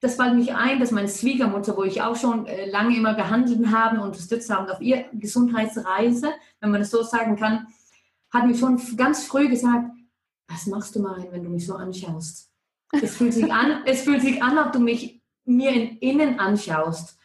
[0.00, 3.64] Das fällt mich ein, dass meine Schwiegermutter, wo ich auch schon äh, lange immer gehandelt
[3.70, 7.68] habe unterstützt habe auf ihrer Gesundheitsreise, wenn man das so sagen kann,
[8.32, 9.92] hat mir schon ganz früh gesagt,
[10.48, 12.50] was machst du mal, wenn du mich so anschaust?
[12.90, 17.19] Es fühlt sich an, es fühlt sich an, ob du mich mir in innen anschaust.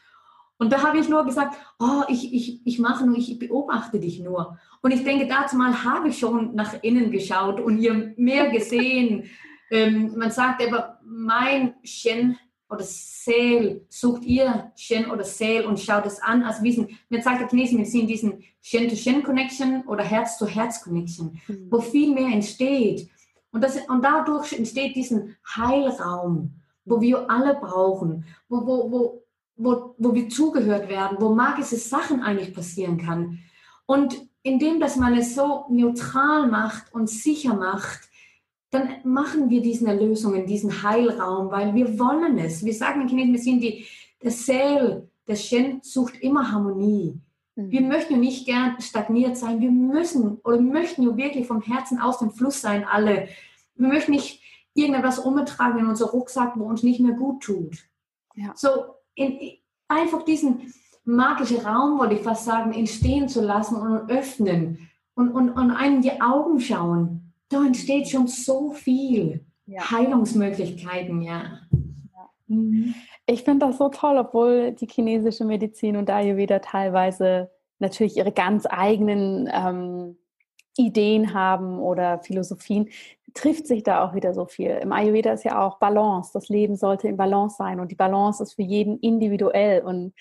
[0.58, 4.20] Und da habe ich nur gesagt, oh, ich, ich, ich mache nur, ich beobachte dich
[4.20, 4.58] nur.
[4.82, 9.30] Und ich denke, dazu mal habe ich schon nach innen geschaut und ihr mehr gesehen.
[9.70, 12.38] ähm, man sagt aber, mein Shen
[12.70, 16.44] oder Seel, sucht ihr Shen oder Seel und schaut es an.
[16.44, 21.68] Also wie sind, man sagt der chinesische Medizin diesen Shen-to-Shen-Connection oder Herz-to-Herz-Connection, mhm.
[21.70, 23.10] wo viel mehr entsteht.
[23.52, 29.25] Und, das, und dadurch entsteht diesen Heilraum, wo wir alle brauchen, wo, wo, wo
[29.58, 33.39] wo, wo wir zugehört werden, wo magische Sachen eigentlich passieren kann.
[33.86, 38.10] Und indem, dass man es so neutral macht und sicher macht,
[38.72, 42.63] dann machen wir diesen Erlösungen, diesen Heilraum, weil wir wollen es.
[42.65, 43.86] Wir sagen in Chinesen, wir sind die,
[44.22, 47.20] der Seel, der Shen sucht immer Harmonie.
[47.56, 47.72] Mhm.
[47.72, 49.62] Wir möchten ja nicht gern stagniert sein.
[49.62, 53.30] Wir müssen oder möchten ja wirklich vom Herzen aus dem Fluss sein, alle.
[53.76, 54.41] Wir möchten nicht
[54.74, 57.78] irgendetwas umtragen in unser Rucksack, wo uns nicht mehr gut tut.
[58.36, 58.52] Ja.
[58.56, 59.39] So, in,
[59.88, 60.73] einfach diesen
[61.04, 66.01] magischen Raum, wollte ich fast sagen, entstehen zu lassen und öffnen und, und, und einem
[66.01, 67.34] die Augen schauen.
[67.49, 69.91] Da entsteht schon so viel ja.
[69.91, 71.60] Heilungsmöglichkeiten, ja.
[73.28, 77.49] Ich finde das so toll, obwohl die chinesische Medizin und Ayurveda teilweise
[77.80, 80.17] natürlich ihre ganz eigenen ähm,
[80.78, 82.89] Ideen haben oder Philosophien,
[83.36, 84.71] trifft sich da auch wieder so viel.
[84.82, 86.32] Im Ayurveda ist ja auch Balance.
[86.34, 89.84] Das Leben sollte in Balance sein und die Balance ist für jeden individuell.
[89.84, 90.13] Und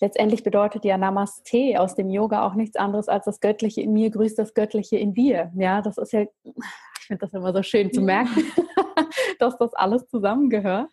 [0.00, 4.10] letztendlich bedeutet ja Namaste aus dem Yoga auch nichts anderes als das Göttliche in mir
[4.10, 5.50] grüßt das Göttliche in dir.
[5.56, 8.44] Ja, das ist ja, ich finde das immer so schön zu merken,
[9.38, 10.90] dass das alles zusammengehört.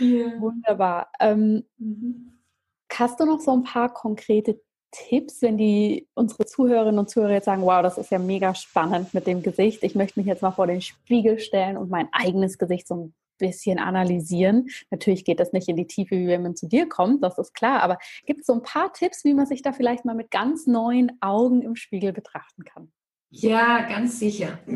[0.00, 0.40] Yeah.
[0.40, 1.08] Wunderbar.
[1.18, 2.38] Ähm, mhm.
[2.92, 7.46] Hast du noch so ein paar konkrete Tipps, wenn die unsere Zuhörerinnen und Zuhörer jetzt
[7.46, 9.82] sagen, wow, das ist ja mega spannend mit dem Gesicht.
[9.82, 13.14] Ich möchte mich jetzt mal vor den Spiegel stellen und mein eigenes Gesicht so ein
[13.38, 14.68] bisschen analysieren.
[14.90, 17.54] Natürlich geht das nicht in die Tiefe, wie wenn man zu dir kommt, das ist
[17.54, 17.82] klar.
[17.82, 20.66] Aber gibt es so ein paar Tipps, wie man sich da vielleicht mal mit ganz
[20.66, 22.90] neuen Augen im Spiegel betrachten kann?
[23.30, 24.58] Ja, ganz sicher.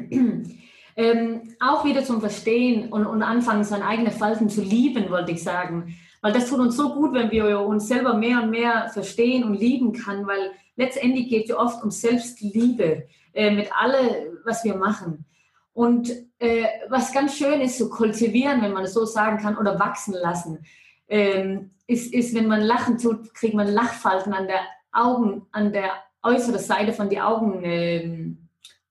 [0.97, 5.43] Ähm, auch wieder zum Verstehen und, und anfangen, seine eigenen Falten zu lieben, wollte ich
[5.43, 5.95] sagen.
[6.21, 9.55] Weil das tut uns so gut, wenn wir uns selber mehr und mehr verstehen und
[9.55, 14.77] lieben kann, weil letztendlich geht es ja oft um Selbstliebe äh, mit allem, was wir
[14.77, 15.25] machen.
[15.73, 19.79] Und äh, was ganz schön ist, zu kultivieren, wenn man es so sagen kann, oder
[19.79, 20.65] wachsen lassen,
[21.09, 24.61] ähm, ist, ist, wenn man lachen tut, kriegt man Lachfalten an der
[24.93, 28.49] Augen, an der äußeren Seite von den Augen ähm,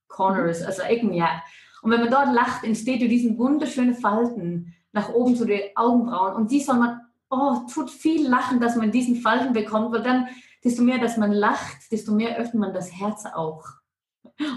[0.07, 1.41] Corners, also Ecken, ja.
[1.81, 6.35] Und wenn man dort lacht, entsteht durch diesen wunderschönen Falten nach oben zu den Augenbrauen.
[6.35, 10.27] Und die soll man, oh, tut viel lachen, dass man diesen Falten bekommt, weil dann,
[10.63, 13.65] desto mehr, dass man lacht, desto mehr öffnet man das Herz auch.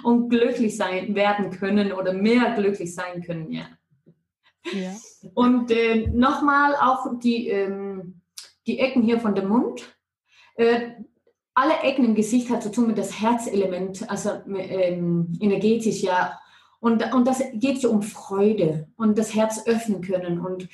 [0.04, 3.66] Und glücklich sein werden können oder mehr glücklich sein können, ja.
[4.72, 4.92] ja.
[5.34, 8.20] Und äh, nochmal auch die, ähm,
[8.66, 9.96] die Ecken hier von dem Mund.
[10.56, 10.92] Äh,
[11.54, 16.38] alle Ecken im Gesicht hat zu tun mit das Herzelement, also ähm, energetisch, ja.
[16.80, 20.68] Und, und das geht so um Freude und das Herz öffnen können und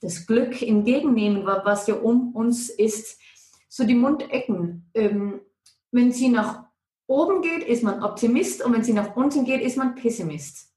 [0.00, 3.20] das Glück entgegennehmen, was ja um uns ist.
[3.68, 5.40] So die Mundecken, ähm,
[5.90, 6.64] wenn sie nach
[7.06, 10.72] oben geht, ist man Optimist und wenn sie nach unten geht, ist man Pessimist.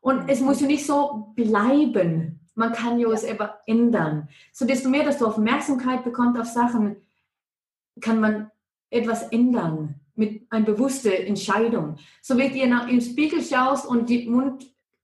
[0.00, 2.40] Und es muss ja nicht so bleiben.
[2.54, 4.28] Man kann ja es aber ändern.
[4.52, 6.96] So desto mehr, dass du Aufmerksamkeit bekommst auf Sachen,
[8.00, 8.50] kann man
[8.90, 11.96] etwas ändern mit einer bewussten Entscheidung.
[12.22, 14.28] So wie du nach, im Spiegel schaust und die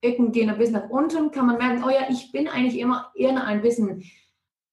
[0.02, 3.12] Mundecken gehen ein bisschen nach unten, kann man merken, oh ja, ich bin eigentlich immer
[3.14, 4.02] eher ein bisschen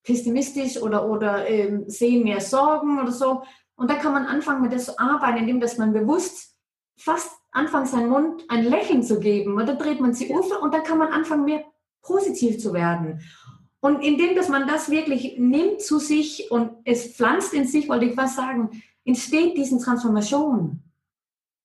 [0.02, 3.42] pessimistisch oder, oder ähm, sehe mehr Sorgen oder so.
[3.76, 6.56] Und da kann man anfangen, mit das zu arbeiten, indem dass man bewusst
[6.96, 9.54] fast anfängt, seinen Mund ein Lächeln zu geben.
[9.54, 11.64] Und dann dreht man sie um und dann kann man anfangen, mehr
[12.02, 13.20] positiv zu werden.
[13.80, 18.06] Und indem, dass man das wirklich nimmt zu sich und es pflanzt in sich, wollte
[18.06, 20.82] ich was sagen, entsteht diese Transformation.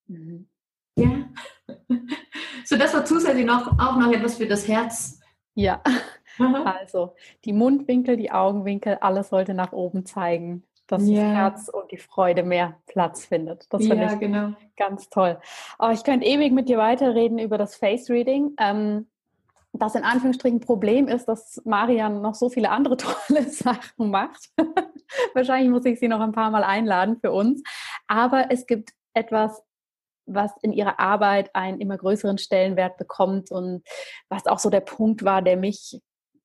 [0.07, 0.47] Mhm.
[0.95, 1.29] Ja.
[2.65, 5.19] So, das war zusätzlich noch, auch noch etwas für das Herz.
[5.55, 5.81] Ja,
[6.65, 11.21] also die Mundwinkel, die Augenwinkel, alles sollte nach oben zeigen, dass ja.
[11.21, 13.71] das Herz und die Freude mehr Platz findet.
[13.71, 14.53] Das finde ja, ich genau.
[14.75, 15.39] ganz toll.
[15.79, 18.55] Oh, ich könnte ewig mit dir weiterreden über das Face Reading.
[18.59, 19.07] Ähm,
[19.73, 24.51] das in Anführungsstrichen Problem ist, dass Marian noch so viele andere tolle Sachen macht.
[25.33, 27.63] Wahrscheinlich muss ich sie noch ein paar Mal einladen für uns.
[28.07, 29.63] Aber es gibt etwas,
[30.25, 33.83] was in ihrer Arbeit einen immer größeren Stellenwert bekommt und
[34.29, 36.01] was auch so der Punkt war, der mich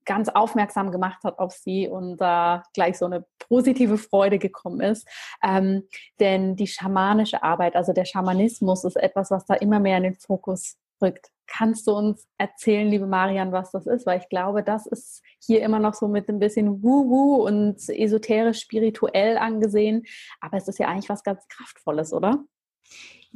[0.08, 4.80] ganz aufmerksam gemacht hat auf sie und da äh, gleich so eine positive Freude gekommen
[4.80, 5.06] ist.
[5.44, 5.84] Ähm,
[6.18, 10.14] denn die schamanische Arbeit, also der Schamanismus, ist etwas, was da immer mehr in den
[10.14, 11.28] Fokus rückt.
[11.46, 14.06] Kannst du uns erzählen, liebe Marian, was das ist?
[14.06, 18.60] Weil ich glaube, das ist hier immer noch so mit ein bisschen Wu-Wu und esoterisch
[18.60, 20.04] spirituell angesehen.
[20.40, 22.44] Aber es ist ja eigentlich was ganz Kraftvolles, oder?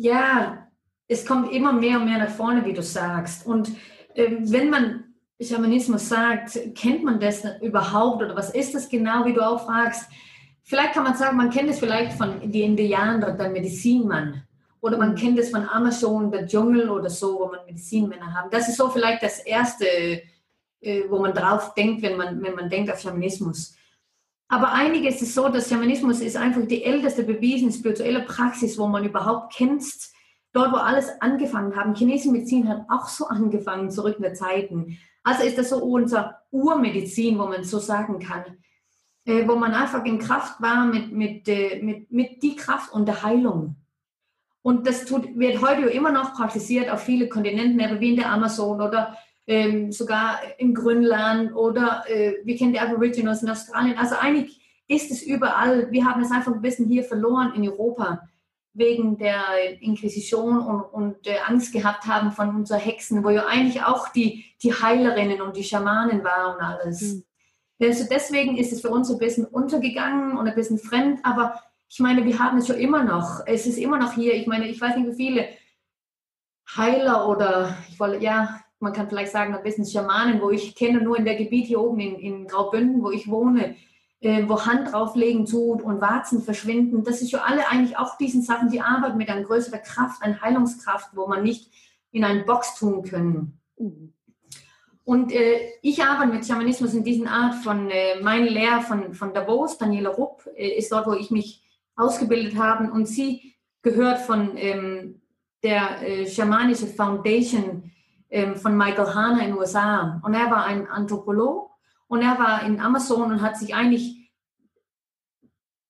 [0.03, 0.67] Ja,
[1.07, 3.47] es kommt immer mehr und mehr nach vorne, wie du sagst.
[3.47, 3.71] Und
[4.17, 5.05] ähm, wenn man
[5.41, 10.11] Schamanismus sagt, kennt man das überhaupt oder was ist das genau, wie du auch fragst?
[10.65, 14.43] Vielleicht kann man sagen, man kennt es vielleicht von den Indianern, der Medizinmann.
[14.81, 18.51] Oder man kennt es von Amazon, der Dschungel oder so, wo man Medizinmänner haben.
[18.51, 19.87] Das ist so vielleicht das Erste,
[20.81, 23.77] äh, wo man drauf denkt, wenn man, wenn man denkt auf Schamanismus.
[24.53, 29.03] Aber einiges ist so, dass Schamanismus ist einfach die älteste bewiesene spirituelle Praxis, wo man
[29.03, 29.83] überhaupt kennt,
[30.53, 31.97] dort wo alles angefangen hat.
[31.97, 34.99] Chinesische Medizin hat auch so angefangen, zurück in der Zeiten.
[35.23, 38.59] Also ist das so unser Urmedizin, wo man so sagen kann,
[39.25, 43.07] äh, wo man einfach in Kraft war mit, mit, äh, mit, mit die Kraft und
[43.07, 43.77] der Heilung.
[44.61, 48.83] Und das tut, wird heute immer noch praktiziert auf viele Kontinenten, wie in der Amazon
[48.83, 53.99] oder ähm, sogar im Grönland oder äh, wir kennen die Aborigines in Australien.
[53.99, 55.91] Also eigentlich ist es überall.
[55.91, 58.29] Wir haben es einfach ein bisschen hier verloren in Europa
[58.75, 63.83] wegen der Inquisition und, und äh, Angst gehabt haben von unseren Hexen, wo ja eigentlich
[63.85, 67.03] auch die, die Heilerinnen und die Schamanen waren und alles.
[67.03, 67.25] Mhm.
[67.83, 71.99] Also deswegen ist es für uns ein bisschen untergegangen und ein bisschen fremd, aber ich
[71.99, 73.43] meine, wir haben es schon immer noch.
[73.45, 74.35] Es ist immer noch hier.
[74.35, 75.49] Ich meine, ich weiß nicht, wie viele
[76.75, 81.01] Heiler oder ich wollte, ja, man kann vielleicht sagen, ein bisschen Schamanen, wo ich kenne,
[81.01, 83.77] nur in der Gebiet hier oben in, in Graubünden, wo ich wohne,
[84.21, 87.05] äh, wo Hand drauflegen tut und Warzen verschwinden.
[87.05, 90.41] Das ist ja alle eigentlich auch diesen Sachen, die arbeiten mit einer größeren Kraft, einer
[90.41, 91.71] Heilungskraft, wo man nicht
[92.11, 93.59] in einen Box tun können.
[93.79, 94.13] Mhm.
[95.05, 99.35] Und äh, ich arbeite mit Schamanismus in diesen Art von, äh, mein Lehrer von, von
[99.35, 101.63] Davos, Daniela Rupp, äh, ist dort, wo ich mich
[101.97, 102.91] ausgebildet haben.
[102.91, 105.21] Und sie gehört von ähm,
[105.63, 107.92] der äh, schamanische Foundation
[108.57, 110.21] von Michael Hanna in den USA.
[110.25, 111.71] Und er war ein Anthropolog
[112.09, 114.23] und er war in Amazon und hat sich eigentlich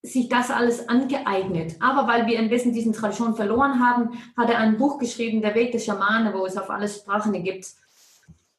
[0.02, 1.76] sich das alles angeeignet.
[1.80, 5.54] Aber weil wir ein bisschen diesen Tradition verloren haben, hat er ein Buch geschrieben, Der
[5.54, 7.66] Weg des Schamanen, wo es auf alle Sprachen gibt.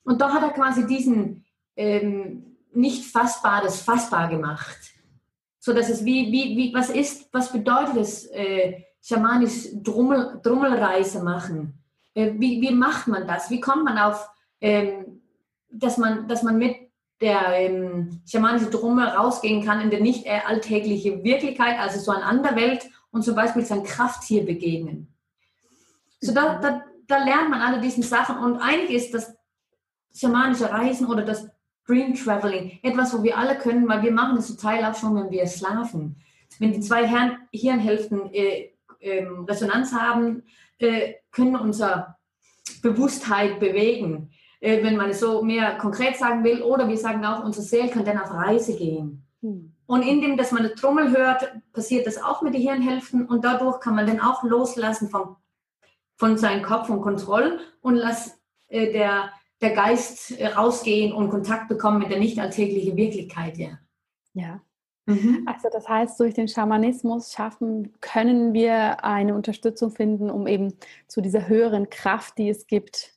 [0.03, 4.77] Und da hat er quasi diesen ähm, nicht Fassbares fassbar gemacht.
[5.59, 11.23] So dass es wie, wie, wie, was ist, was bedeutet es, äh, schamanisch Drummel, Drummelreise
[11.23, 11.82] machen?
[12.13, 13.49] Äh, wie, wie macht man das?
[13.49, 14.29] Wie kommt man auf,
[14.61, 15.21] ähm,
[15.69, 16.75] dass man, dass man mit
[17.21, 22.55] der ähm, schamanische Drummel rausgehen kann in der nicht alltägliche Wirklichkeit, also so eine andere
[22.55, 25.13] Welt und zum Beispiel sein Krafttier begegnen.
[26.19, 29.35] So da, da, da lernt man alle diesen Sachen und eigentlich ist das
[30.13, 31.47] schamanische Reisen oder das
[31.85, 35.15] Dream Traveling etwas, wo wir alle können, weil wir machen das zum Teil auch schon,
[35.15, 36.17] wenn wir schlafen.
[36.59, 40.43] Wenn die zwei Hirn Hirnhälften äh, äh, Resonanz haben,
[40.79, 42.15] äh, können unsere
[42.81, 44.31] Bewusstheit bewegen.
[44.63, 46.61] Äh, wenn man es so mehr konkret sagen will.
[46.61, 49.27] Oder wir sagen auch, unsere Seele kann dann auf Reise gehen.
[49.41, 49.75] Hm.
[49.85, 53.81] Und indem, dass man eine Trommel hört, passiert das auch mit den Hirnhälften und dadurch
[53.81, 55.35] kann man dann auch loslassen vom,
[56.15, 59.31] von seinem Kopf und Kontrolle und lass äh, der,
[59.61, 63.57] der Geist äh, rausgehen und Kontakt bekommen mit der nicht alltäglichen Wirklichkeit.
[63.57, 63.79] Ja.
[64.33, 64.61] ja.
[65.05, 65.45] Mhm.
[65.45, 70.73] Also das heißt, durch den Schamanismus schaffen, können wir eine Unterstützung finden, um eben
[71.07, 73.13] zu dieser höheren Kraft, die es gibt,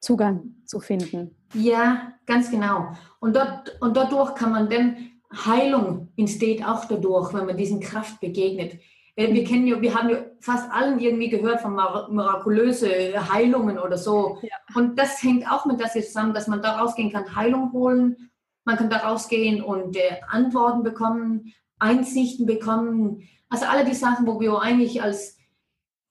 [0.00, 1.36] Zugang zu finden.
[1.54, 2.88] Ja, ganz genau.
[3.20, 4.96] Und, dort, und dadurch kann man dann
[5.32, 8.78] Heilung entsteht auch dadurch, wenn man diesen Kraft begegnet.
[9.16, 13.96] Äh, wir kennen ja, wir haben ja fast allen irgendwie gehört von mirakulöse Heilungen oder
[13.96, 14.38] so.
[14.42, 14.56] Ja.
[14.74, 18.30] Und das hängt auch mit das zusammen, dass man da rausgehen kann, Heilung holen.
[18.64, 23.28] Man kann da rausgehen und äh, Antworten bekommen, Einsichten bekommen.
[23.48, 25.36] Also alle die Sachen, wo wir eigentlich als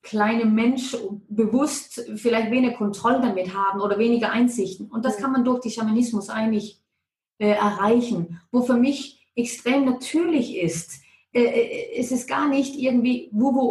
[0.02, 0.96] kleine Mensch
[1.30, 4.88] bewusst vielleicht weniger Kontrolle damit haben oder weniger Einsichten.
[4.88, 6.82] Und das kann man durch die Schamanismus eigentlich
[7.38, 8.42] äh, erreichen.
[8.52, 11.02] Wo für mich extrem natürlich ist,
[11.34, 13.62] äh, äh es ist gar nicht irgendwie Wubu,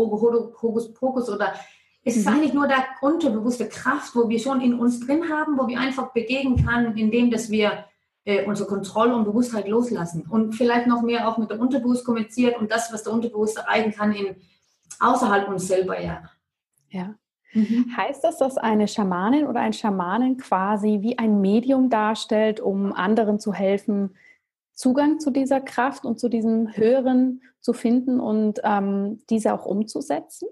[0.62, 1.54] Hokus Pokus oder
[2.02, 2.34] es ist mhm.
[2.34, 6.12] eigentlich nur der unterbewusste Kraft, wo wir schon in uns drin haben, wo wir einfach
[6.12, 7.84] begegnen können, indem dass wir
[8.24, 12.58] äh, unsere Kontrolle und Bewusstheit loslassen und vielleicht noch mehr auch mit dem Unterbewusst kommuniziert
[12.58, 14.36] und das, was der Unterbewusst erreichen kann in
[14.98, 16.22] außerhalb uns selber, ja.
[16.90, 17.14] Ja.
[17.52, 17.96] Mhm.
[17.96, 23.40] Heißt das, dass eine Schamanin oder ein Schamanen quasi wie ein Medium darstellt, um anderen
[23.40, 24.14] zu helfen,
[24.72, 30.48] Zugang zu dieser Kraft und zu diesem Höheren zu finden und ähm, diese auch umzusetzen?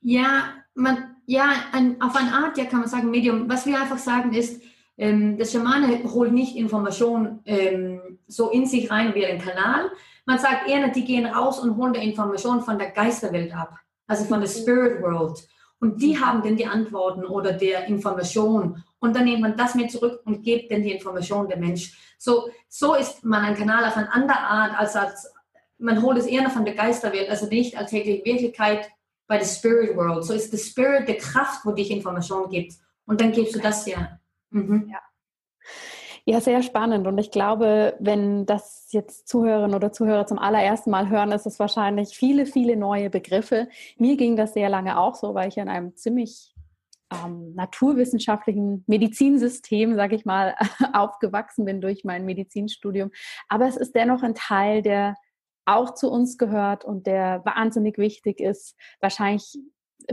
[0.00, 3.48] Ja, man, ja, ein, auf eine Art, ja, kann man sagen, Medium.
[3.48, 4.62] Was wir einfach sagen ist,
[4.96, 9.90] ähm, der Schamane holt nicht Informationen ähm, so in sich rein wie ein Kanal,
[10.24, 13.76] man sagt eher, die gehen raus und holen die Information von der Geisterwelt ab,
[14.06, 14.54] also von der mhm.
[14.54, 15.46] Spirit World.
[15.80, 18.84] Und die haben dann die Antworten oder der Information.
[19.00, 21.98] Und dann nimmt man das mit zurück und gibt dann die Information der Mensch.
[22.18, 25.32] So, so ist man ein Kanal auf eine andere Art, als, als
[25.78, 28.88] man holt es eher von der Geisterwelt, also nicht alltägliche Wirklichkeit
[29.26, 30.24] bei der Spirit World.
[30.24, 32.74] So ist der Spirit der Kraft, wo dich Information gibt.
[33.04, 34.20] Und dann gibst du das ja.
[34.52, 34.88] Mhm.
[34.90, 35.00] Ja.
[36.24, 37.08] Ja, sehr spannend.
[37.08, 41.58] Und ich glaube, wenn das jetzt Zuhörerinnen oder Zuhörer zum allerersten Mal hören, ist es
[41.58, 43.68] wahrscheinlich viele, viele neue Begriffe.
[43.98, 46.54] Mir ging das sehr lange auch so, weil ich in einem ziemlich
[47.12, 50.54] ähm, naturwissenschaftlichen Medizinsystem, sage ich mal,
[50.92, 53.10] aufgewachsen bin durch mein Medizinstudium.
[53.48, 55.16] Aber es ist dennoch ein Teil, der
[55.64, 58.76] auch zu uns gehört und der wahnsinnig wichtig ist.
[59.00, 59.58] Wahrscheinlich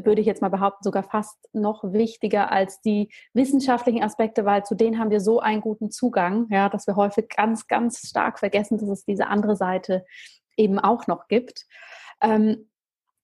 [0.04, 4.76] würde ich jetzt mal behaupten, sogar fast noch wichtiger als die wissenschaftlichen Aspekte, weil zu
[4.76, 8.78] denen haben wir so einen guten Zugang, ja, dass wir häufig ganz, ganz stark vergessen,
[8.78, 10.06] dass es diese andere Seite
[10.58, 11.66] eben auch noch gibt.
[12.22, 12.70] Ähm,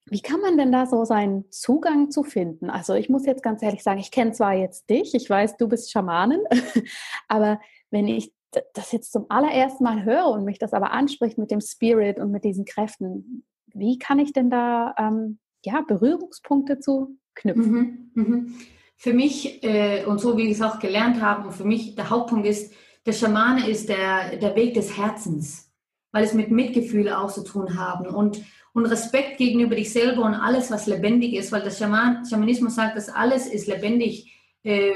[0.07, 2.69] wie kann man denn da so seinen Zugang zu finden?
[2.69, 5.67] Also ich muss jetzt ganz ehrlich sagen, ich kenne zwar jetzt dich, ich weiß, du
[5.67, 6.41] bist Schamanin,
[7.27, 8.31] aber wenn ich
[8.73, 12.31] das jetzt zum allerersten Mal höre und mich das aber anspricht mit dem Spirit und
[12.31, 18.11] mit diesen Kräften, wie kann ich denn da ähm, ja, Berührungspunkte zu knüpfen.
[18.13, 18.55] Mhm, mhm.
[18.97, 22.09] Für mich, äh, und so wie ich es auch gelernt habe, und für mich der
[22.09, 22.73] Hauptpunkt ist,
[23.05, 25.71] der Schamane ist der, der Weg des Herzens,
[26.11, 28.41] weil es mit Mitgefühl auch zu tun haben und,
[28.73, 32.97] und Respekt gegenüber dich selber und alles, was lebendig ist, weil der Schaman, Schamanismus sagt,
[32.97, 34.95] dass alles ist lebendig, äh,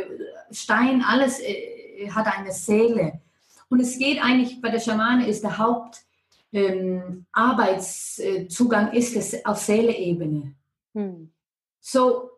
[0.51, 3.21] Stein, alles äh, hat eine Seele.
[3.69, 5.99] Und es geht eigentlich, bei der Schamane ist der Haupt,
[6.51, 7.25] ähm,
[8.93, 10.55] ist auf Seeleebene.
[10.99, 11.31] Hm.
[11.79, 12.29] So,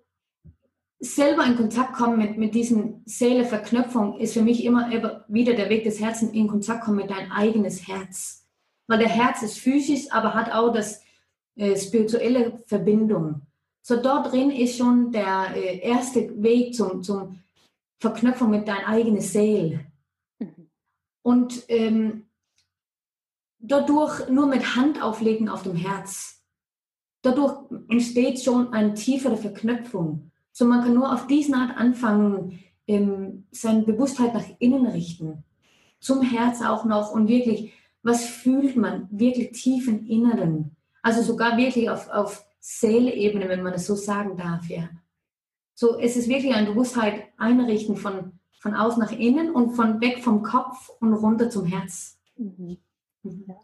[0.99, 4.91] selber in Kontakt kommen mit, mit diesen Seeleverknüpfung ist für mich immer,
[5.27, 8.47] wieder der Weg des Herzens, in Kontakt kommen mit dein eigenes Herz.
[8.87, 11.01] Weil der Herz ist physisch, aber hat auch das
[11.55, 13.41] äh, spirituelle Verbindung.
[13.81, 17.39] So dort drin ist schon der äh, erste Weg zum, zum
[17.99, 19.85] Verknüpfung mit deiner eigenen Seele.
[20.37, 20.69] Mhm.
[21.23, 22.27] Und ähm,
[23.57, 26.40] dadurch nur mit Hand auflegen auf dem Herz.
[27.21, 30.31] Dadurch entsteht schon eine tiefere Verknüpfung.
[30.51, 35.43] So man kann nur auf diesen Art anfangen, ähm, seine Bewusstheit nach innen richten.
[35.99, 40.75] Zum Herz auch noch und wirklich, was fühlt man wirklich tief im Inneren?
[41.03, 44.89] Also sogar wirklich auf, auf Seeleebene, wenn man es so sagen darf, ja.
[45.73, 50.23] So, es ist wirklich eine Bewusstheit einrichten von, von außen nach innen und von weg
[50.23, 52.19] vom Kopf und runter zum Herz.
[52.37, 52.77] Mhm.
[53.23, 53.45] Mhm.
[53.47, 53.55] Ja.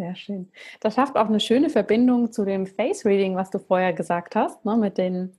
[0.00, 0.50] Sehr schön.
[0.80, 4.64] Das schafft auch eine schöne Verbindung zu dem Face Reading, was du vorher gesagt hast,
[4.64, 5.36] ne, mit den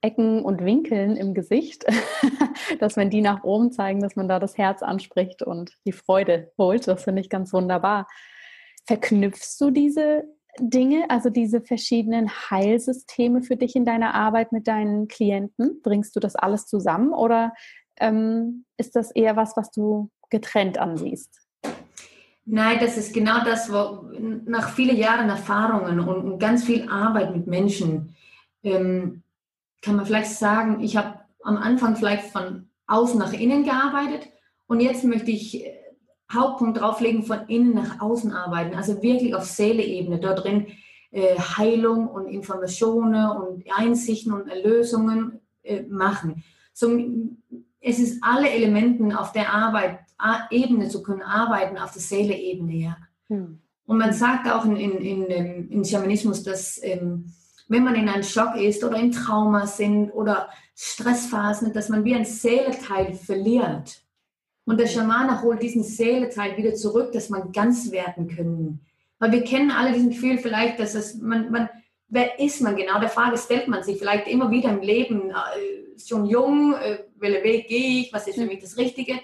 [0.00, 1.84] Ecken und Winkeln im Gesicht,
[2.80, 6.50] dass wenn die nach oben zeigen, dass man da das Herz anspricht und die Freude
[6.58, 6.88] holt.
[6.88, 8.08] Das finde ich ganz wunderbar.
[8.84, 10.24] Verknüpfst du diese
[10.58, 15.82] Dinge, also diese verschiedenen Heilsysteme für dich in deiner Arbeit mit deinen Klienten?
[15.82, 17.54] Bringst du das alles zusammen oder
[18.00, 21.49] ähm, ist das eher was, was du getrennt ansiehst?
[22.44, 24.10] Nein, das ist genau das, wo
[24.46, 28.14] nach vielen Jahren Erfahrungen und ganz viel Arbeit mit Menschen
[28.62, 29.22] ähm,
[29.82, 34.28] kann man vielleicht sagen, ich habe am Anfang vielleicht von außen nach innen gearbeitet
[34.66, 35.80] und jetzt möchte ich äh,
[36.32, 40.68] Hauptpunkt drauflegen, von innen nach außen arbeiten, also wirklich auf Seeleebene, dort drin
[41.10, 46.44] äh, Heilung und Informationen und Einsichten und Erlösungen äh, machen.
[46.72, 46.88] So,
[47.80, 50.00] es ist alle Elementen auf der Arbeit,
[50.50, 52.96] Ebene zu können arbeiten, auf der Seeleebene, ja.
[53.28, 53.60] Hm.
[53.86, 57.32] Und man sagt auch in, in, in, in Schamanismus, dass ähm,
[57.70, 62.14] wenn man in einem Schock ist oder in Trauma sind oder Stressphasen, dass man wie
[62.14, 64.02] ein Seeleteil verliert.
[64.64, 68.80] Und der Schamane holt diesen Seeleteil wieder zurück, dass man ganz werden können.
[69.18, 71.68] Weil wir kennen alle diesen Gefühl vielleicht, dass es, man, man,
[72.08, 72.98] wer ist man genau?
[72.98, 77.44] Der Frage stellt man sich vielleicht immer wieder im Leben, äh, schon jung, äh, welchen
[77.44, 79.20] Weg gehe ich, was ist für mich das Richtige?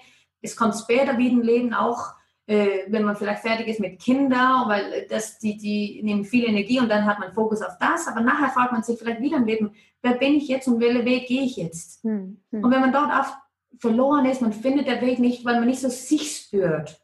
[0.46, 2.14] Es kommt später wieder im Leben auch,
[2.46, 6.78] äh, wenn man vielleicht fertig ist mit Kindern, weil das, die, die nehmen viel Energie
[6.78, 9.46] und dann hat man Fokus auf das, aber nachher fragt man sich vielleicht wieder im
[9.46, 9.72] Leben,
[10.02, 12.04] wer bin ich jetzt und welchen Weg gehe ich jetzt?
[12.04, 12.64] Hm, hm.
[12.64, 13.36] Und wenn man dort auf
[13.78, 17.00] verloren ist, man findet der Weg nicht, weil man nicht so sich spürt,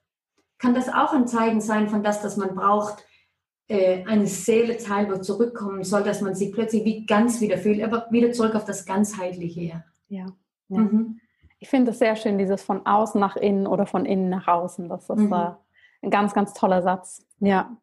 [0.58, 3.04] kann das auch ein Zeichen sein von das, dass man braucht,
[3.68, 7.82] äh, eine Seele Teil, wo zurückkommen soll, dass man sich plötzlich wie ganz wieder fühlt,
[7.82, 9.60] aber wieder zurück auf das Ganzheitliche.
[9.60, 9.84] Ja.
[10.08, 10.26] ja.
[10.68, 11.20] Mhm.
[11.62, 14.88] Ich finde es sehr schön, dieses von außen nach innen oder von innen nach außen.
[14.88, 15.32] Das ist mhm.
[15.32, 15.52] äh,
[16.02, 17.24] ein ganz, ganz toller Satz.
[17.38, 17.76] Ja.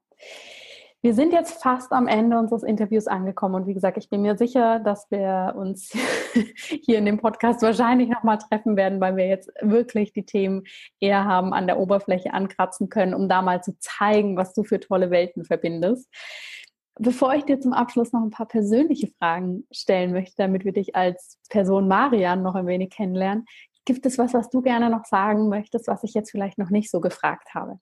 [1.01, 4.37] Wir sind jetzt fast am Ende unseres Interviews angekommen und wie gesagt, ich bin mir
[4.37, 5.93] sicher, dass wir uns
[6.83, 10.63] hier in dem Podcast wahrscheinlich nochmal treffen werden, weil wir jetzt wirklich die Themen
[10.99, 14.81] eher haben an der Oberfläche ankratzen können, um da mal zu zeigen, was du für
[14.81, 16.09] tolle Welten verbindest.
[17.01, 20.97] Bevor ich dir zum Abschluss noch ein paar persönliche Fragen stellen möchte, damit wir dich
[20.97, 23.45] als Person Marian noch ein wenig kennenlernen,
[23.89, 26.91] gibt es was, was du gerne noch sagen möchtest, was ich jetzt vielleicht noch nicht
[26.91, 27.79] so gefragt habe?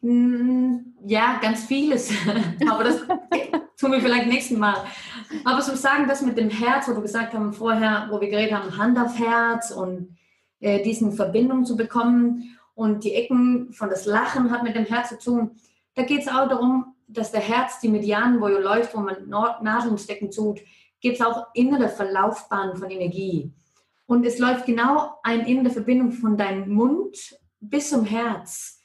[0.00, 2.12] Hm, ja, ganz vieles.
[2.70, 3.00] Aber das
[3.76, 4.76] tun wir vielleicht nächsten Mal.
[5.44, 8.54] Aber so sagen, das mit dem Herz, wo wir gesagt haben vorher, wo wir geredet
[8.54, 10.16] haben, Hand auf Herz und
[10.60, 15.08] äh, diesen Verbindung zu bekommen und die Ecken von das Lachen hat mit dem Herz
[15.08, 15.56] zu tun.
[15.96, 19.28] Da geht es auch darum, dass der Herz, die Medianen, wo er läuft, wo man
[19.28, 20.60] Nadeln stecken tut,
[21.00, 23.52] gibt es auch innere Verlaufbahnen von Energie.
[24.12, 27.16] Und es läuft genau eine innere Verbindung von deinem Mund
[27.60, 28.78] bis zum Herz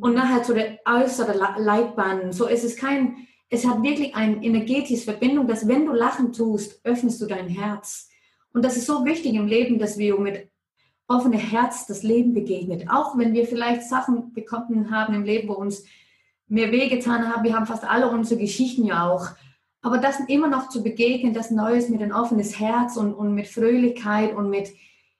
[0.00, 2.32] und nachher zu der äußeren Leitbahn.
[2.32, 6.80] So ist es kein, es hat wirklich eine energetische Verbindung, dass wenn du Lachen tust,
[6.84, 8.08] öffnest du dein Herz.
[8.54, 10.48] Und das ist so wichtig im Leben, dass wir mit
[11.06, 12.88] offenem Herz das Leben begegnet.
[12.88, 15.84] Auch wenn wir vielleicht Sachen bekommen haben im Leben, wo uns
[16.48, 17.44] mehr wehgetan haben.
[17.44, 19.28] Wir haben fast alle unsere Geschichten ja auch.
[19.84, 23.46] Aber das immer noch zu begegnen, das Neues mit ein offenes Herz und, und mit
[23.46, 24.72] Fröhlichkeit und mit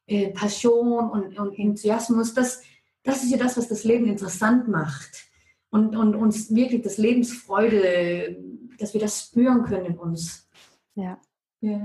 [0.07, 2.62] äh, Passion und, und Enthusiasmus, das,
[3.03, 5.27] das ist ja das, was das Leben interessant macht.
[5.69, 8.39] Und, und uns wirklich das Lebensfreude,
[8.79, 10.49] dass wir das spüren können in uns.
[10.95, 11.21] Ja.
[11.61, 11.83] ja.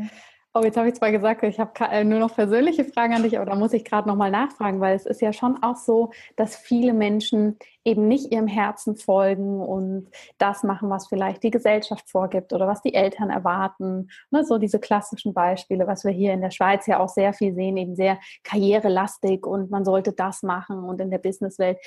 [0.56, 3.38] Oh, jetzt habe ich zwar gesagt, ich habe äh, nur noch persönliche Fragen an dich,
[3.38, 6.56] aber da muss ich gerade nochmal nachfragen, weil es ist ja schon auch so, dass
[6.56, 12.52] viele Menschen eben nicht ihrem Herzen folgen und das machen, was vielleicht die Gesellschaft vorgibt
[12.52, 14.10] oder was die Eltern erwarten.
[14.32, 17.54] Ne, so diese klassischen Beispiele, was wir hier in der Schweiz ja auch sehr viel
[17.54, 21.78] sehen, eben sehr karrierelastig und man sollte das machen und in der Businesswelt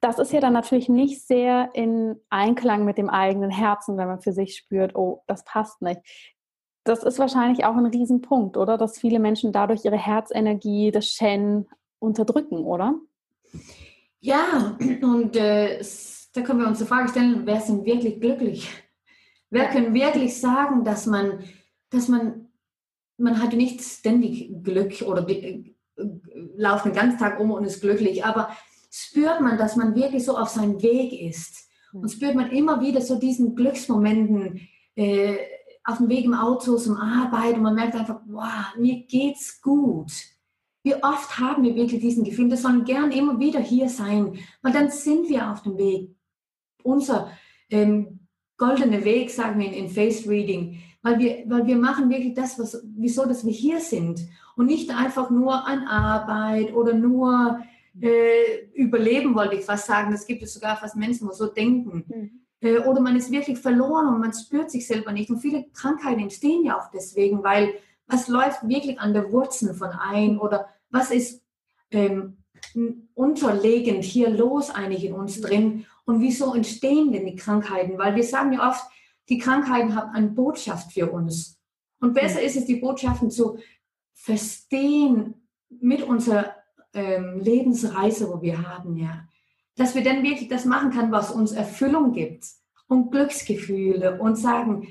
[0.00, 4.20] das ist ja dann natürlich nicht sehr in Einklang mit dem eigenen Herzen, wenn man
[4.20, 6.02] für sich spürt, oh, das passt nicht
[6.84, 8.76] das ist wahrscheinlich auch ein Riesenpunkt, oder?
[8.76, 11.66] Dass viele Menschen dadurch ihre Herzenergie, das Shen
[11.98, 12.94] unterdrücken, oder?
[14.20, 15.82] Ja, und äh,
[16.34, 18.70] da können wir uns die Frage stellen, wer sind wirklich glücklich?
[19.50, 21.44] Wer kann wirklich sagen, dass man,
[21.90, 22.48] dass man,
[23.16, 25.74] man hat nicht ständig Glück oder äh,
[26.56, 28.50] lauft den ganzen Tag um und ist glücklich, aber
[28.90, 31.68] spürt man, dass man wirklich so auf seinem Weg ist.
[31.92, 32.08] Und hm.
[32.08, 35.36] spürt man immer wieder so diesen Glücksmomenten äh,
[35.84, 40.12] auf dem Weg im Auto zum Arbeit und man merkt einfach, wow, mir geht's gut.
[40.82, 44.72] Wie oft haben wir wirklich diesen Gefühl, wir sollen gern immer wieder hier sein, weil
[44.72, 46.14] dann sind wir auf dem Weg.
[46.82, 47.30] Unser
[47.70, 48.20] ähm,
[48.56, 52.58] goldener Weg, sagen wir in, in Face Reading, weil wir, weil wir machen wirklich das,
[52.58, 54.26] was, wieso, dass wir hier sind
[54.56, 57.60] und nicht einfach nur an Arbeit oder nur
[58.00, 60.12] äh, überleben, wollte ich fast sagen.
[60.12, 62.04] Das gibt es sogar fast Menschen, die so denken.
[62.08, 62.43] Mhm.
[62.64, 65.30] Äh, oder man ist wirklich verloren und man spürt sich selber nicht.
[65.30, 67.74] Und viele Krankheiten entstehen ja auch deswegen, weil
[68.06, 71.42] was läuft wirklich an der Wurzel von ein oder was ist
[71.90, 72.38] ähm,
[73.14, 77.98] unterlegend hier los eigentlich in uns drin und wieso entstehen denn die Krankheiten?
[77.98, 78.84] Weil wir sagen ja oft,
[79.28, 81.58] die Krankheiten haben eine Botschaft für uns.
[82.00, 83.58] Und besser ist es, die Botschaften zu
[84.12, 85.34] verstehen
[85.68, 86.54] mit unserer
[86.92, 89.26] ähm, Lebensreise, wo wir haben, ja.
[89.76, 92.46] Dass wir dann wirklich das machen können, was uns Erfüllung gibt
[92.86, 94.88] und Glücksgefühle und sagen,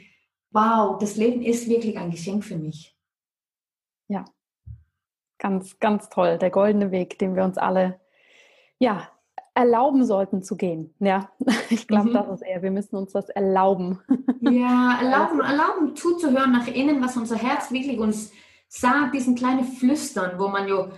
[0.51, 2.95] wow, das Leben ist wirklich ein Geschenk für mich.
[4.07, 4.25] Ja,
[5.39, 6.37] ganz, ganz toll.
[6.37, 7.99] Der goldene Weg, den wir uns alle,
[8.79, 9.09] ja,
[9.55, 10.93] erlauben sollten zu gehen.
[10.99, 11.29] Ja,
[11.69, 12.13] ich glaube, mhm.
[12.13, 13.99] das ist eher, wir müssen uns das erlauben.
[14.45, 18.33] Ja, erlauben, erlauben zuzuhören nach innen, was unser Herz wirklich uns
[18.67, 20.89] sagt, diesen kleinen Flüstern, wo man ja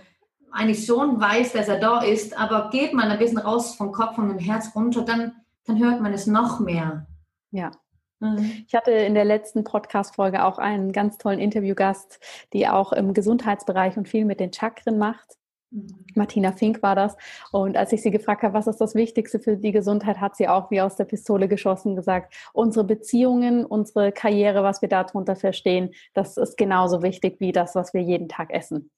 [0.55, 4.17] eigentlich schon weiß, dass er da ist, aber geht man ein bisschen raus vom Kopf
[4.17, 5.33] und dem Herz runter, dann,
[5.65, 7.05] dann hört man es noch mehr.
[7.51, 7.71] Ja.
[8.19, 8.63] Mhm.
[8.65, 12.19] Ich hatte in der letzten Podcast-Folge auch einen ganz tollen Interviewgast,
[12.53, 15.35] die auch im Gesundheitsbereich und viel mit den Chakren macht.
[15.71, 16.05] Mhm.
[16.15, 17.17] Martina Fink war das.
[17.51, 20.47] Und als ich sie gefragt habe, was ist das Wichtigste für die Gesundheit, hat sie
[20.47, 25.93] auch wie aus der Pistole geschossen gesagt, unsere Beziehungen, unsere Karriere, was wir darunter verstehen,
[26.13, 28.89] das ist genauso wichtig wie das, was wir jeden Tag essen.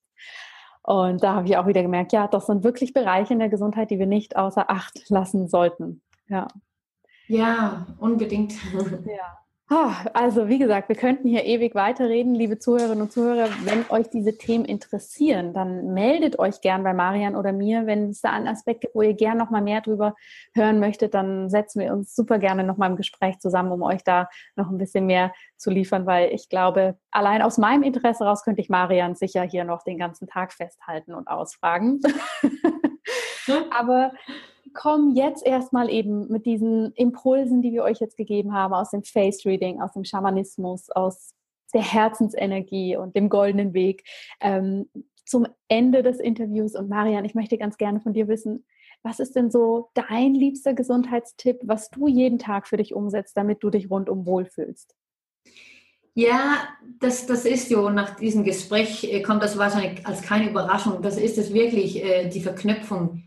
[0.88, 3.92] Und da habe ich auch wieder gemerkt, ja, das sind wirklich Bereiche in der Gesundheit,
[3.92, 6.02] die wir nicht außer Acht lassen sollten.
[6.30, 6.48] Ja.
[7.28, 8.54] Ja, unbedingt.
[9.06, 9.38] Ja.
[9.70, 13.50] Ah, also wie gesagt, wir könnten hier ewig weiterreden, liebe Zuhörerinnen und Zuhörer.
[13.66, 17.86] Wenn euch diese Themen interessieren, dann meldet euch gern bei Marian oder mir.
[17.86, 20.16] Wenn es da einen Aspekt gibt, wo ihr gern noch mal mehr drüber
[20.54, 24.06] hören möchtet, dann setzen wir uns super gerne noch mal im Gespräch zusammen, um euch
[24.06, 28.46] da noch ein bisschen mehr zu liefern, weil ich glaube, allein aus meinem Interesse raus
[28.46, 32.00] könnte ich Marian sicher hier noch den ganzen Tag festhalten und ausfragen.
[33.78, 34.14] Aber
[34.78, 39.04] kommen jetzt erstmal eben mit diesen Impulsen, die wir euch jetzt gegeben haben, aus dem
[39.04, 41.34] Face Reading, aus dem Schamanismus, aus
[41.74, 44.04] der Herzensenergie und dem goldenen Weg
[44.40, 44.88] ähm,
[45.26, 46.76] zum Ende des Interviews.
[46.76, 48.66] Und Marian, ich möchte ganz gerne von dir wissen,
[49.02, 53.64] was ist denn so dein liebster Gesundheitstipp, was du jeden Tag für dich umsetzt, damit
[53.64, 54.96] du dich rundum wohlfühlst?
[56.14, 56.68] Ja,
[57.00, 61.02] das, das ist ja, nach diesem Gespräch äh, kommt das wahrscheinlich als keine Überraschung.
[61.02, 63.27] Das ist es wirklich, äh, die Verknüpfung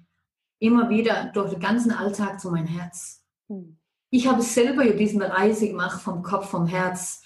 [0.60, 3.24] immer wieder durch den ganzen Alltag zu meinem Herz.
[3.48, 3.76] Mhm.
[4.10, 7.22] Ich habe selber ja diesen Reise gemacht vom Kopf, vom Herz,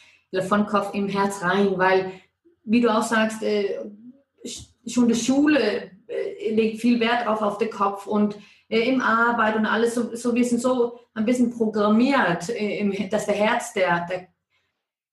[0.49, 2.13] von Kopf im Herz rein, weil,
[2.65, 3.79] wie du auch sagst, äh,
[4.87, 8.37] schon die Schule äh, legt viel Wert drauf auf den Kopf und
[8.69, 13.27] äh, im Arbeit und alles, so, so wir sind so ein bisschen programmiert, äh, dass
[13.27, 14.29] der Herz der, der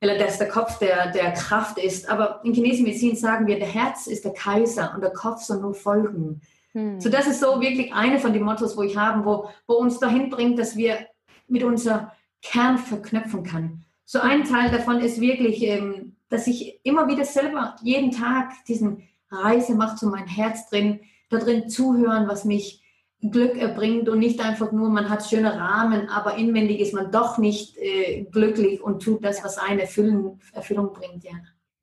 [0.03, 2.09] oder dass der Kopf der, der Kraft ist.
[2.09, 5.61] Aber in chinesischen Medizin sagen wir, der Herz ist der Kaiser und der Kopf soll
[5.61, 6.41] nur folgen.
[6.74, 6.99] Hm.
[6.99, 9.99] So, das ist so wirklich eine von den Mottos, wo ich habe, wo, wo uns
[9.99, 11.07] dahin bringt, dass wir
[11.47, 13.84] mit unser Kern verknüpfen kann.
[14.05, 19.07] So ein Teil davon ist wirklich, ähm, dass ich immer wieder selber jeden Tag diesen
[19.30, 22.82] Reise mache zu meinem Herz drin, da drin zuhören, was mich
[23.22, 27.38] Glück erbringt und nicht einfach nur, man hat schöne Rahmen, aber inwendig ist man doch
[27.38, 31.24] nicht äh, glücklich und tut das, was eine Erfüllung, Erfüllung bringt.
[31.24, 31.32] Ja,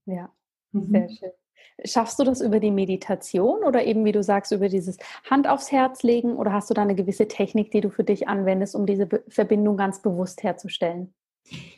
[0.06, 0.32] ja.
[0.72, 0.90] Mhm.
[0.90, 1.30] sehr schön.
[1.84, 4.96] Schaffst du das über die Meditation oder eben, wie du sagst, über dieses
[5.30, 8.26] Hand aufs Herz legen oder hast du da eine gewisse Technik, die du für dich
[8.26, 11.14] anwendest, um diese Verbindung ganz bewusst herzustellen?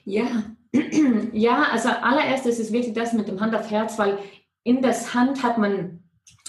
[0.05, 0.27] Ja,
[1.33, 4.19] ja, also allererstes ist wirklich das mit dem Hand auf Herz, weil
[4.65, 6.03] in das Hand hat man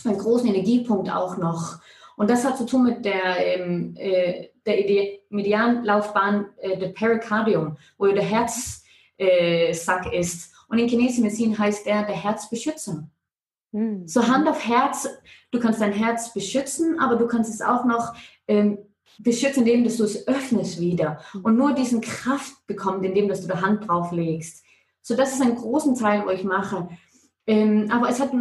[0.05, 1.79] einen großen Energiepunkt auch noch.
[2.17, 8.05] Und das hat zu tun mit der, ähm, äh, der Medianlaufbahn, äh, der Perikardium, wo
[8.07, 10.53] der Herzsack äh, ist.
[10.67, 13.07] Und in chinesischen Medizin heißt der der Herzbeschützer.
[13.71, 14.07] Mhm.
[14.07, 15.07] So Hand auf Herz,
[15.51, 18.13] du kannst dein Herz beschützen, aber du kannst es auch noch
[18.47, 18.77] ähm,
[19.19, 21.41] beschützen, indem du es öffnest wieder hm.
[21.45, 24.63] und nur diesen Kraft bekommt, indem dass du die Hand drauf legst.
[25.01, 26.89] So das ist ein großen Teil, wo ich mache.
[27.47, 28.31] Ähm, aber es hat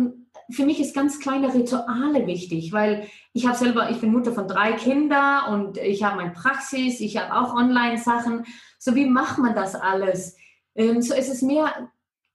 [0.50, 4.48] für mich ist ganz kleine Rituale wichtig, weil ich habe selber, ich bin Mutter von
[4.48, 8.44] drei Kindern und ich habe meine Praxis, ich habe auch Online-Sachen.
[8.78, 10.36] So wie macht man das alles?
[10.74, 11.90] Ähm, so ist es mehr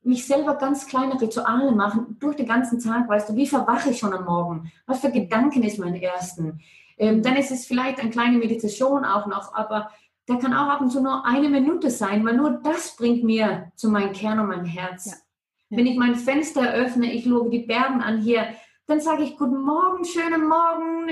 [0.05, 3.99] mich selber ganz kleine Rituale machen durch den ganzen Tag, weißt du, wie verwache ich
[3.99, 4.71] schon am Morgen?
[4.85, 6.61] Was für Gedanken ist mein ersten?
[6.97, 9.91] Ähm, dann ist es vielleicht eine kleine Meditation auch noch, aber
[10.27, 13.71] der kann auch ab und zu nur eine Minute sein, weil nur das bringt mir
[13.75, 15.05] zu meinem Kern und mein Herz.
[15.05, 15.13] Ja.
[15.69, 15.77] Ja.
[15.77, 18.47] Wenn ich mein Fenster öffne, ich schaue die Berge an hier,
[18.87, 21.09] dann sage ich Guten Morgen, schönen Morgen,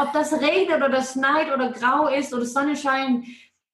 [0.00, 3.26] ob das regnet oder schneit oder grau ist oder Sonne scheint.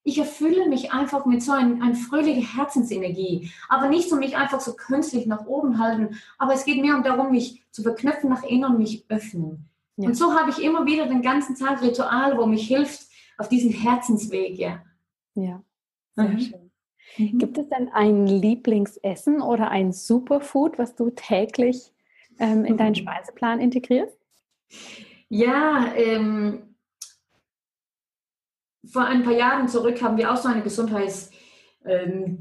[0.07, 4.61] Ich erfülle mich einfach mit so einer ein fröhlicher Herzensenergie, aber nicht so mich einfach
[4.61, 8.67] so künstlich nach oben halten, aber es geht mir darum, mich zu verknüpfen nach innen
[8.67, 9.69] und mich öffnen.
[9.97, 10.09] Ja.
[10.09, 13.07] Und so habe ich immer wieder den ganzen Tag Ritual, wo mich hilft
[13.39, 14.59] auf diesen Herzensweg.
[14.59, 14.83] Ja,
[15.35, 15.63] ja
[16.15, 16.41] sehr mhm.
[16.41, 16.71] schön.
[17.17, 17.39] Mhm.
[17.39, 21.93] Gibt es denn ein Lieblingsessen oder ein Superfood, was du täglich
[22.39, 22.97] ähm, in deinen mhm.
[22.97, 24.19] Speiseplan integrierst?
[25.29, 26.74] Ja, ähm,
[28.87, 31.31] vor ein paar Jahren zurück haben wir auch so eine Gesundheits-
[31.85, 32.41] ähm,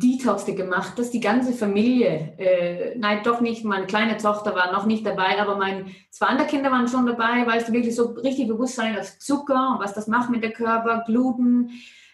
[0.55, 5.05] gemacht, dass die ganze Familie, äh, nein, doch nicht, meine kleine Tochter war noch nicht
[5.05, 8.75] dabei, aber meine zwei andere Kinder waren schon dabei, weil es wirklich so richtig bewusst
[8.75, 11.71] sein auf Zucker und was das macht mit dem Körper, Gluten,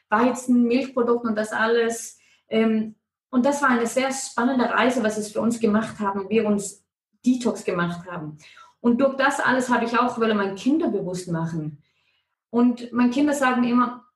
[0.09, 2.17] Weizen, Milchprodukte und das alles.
[2.47, 2.95] Ähm,
[3.29, 6.83] und das war eine sehr spannende Reise, was es für uns gemacht haben, wir uns
[7.23, 8.39] Detox gemacht haben.
[8.81, 11.83] Und durch das alles habe ich auch, weil meine Kinder bewusst machen.
[12.49, 14.08] Und meine Kinder sagen immer,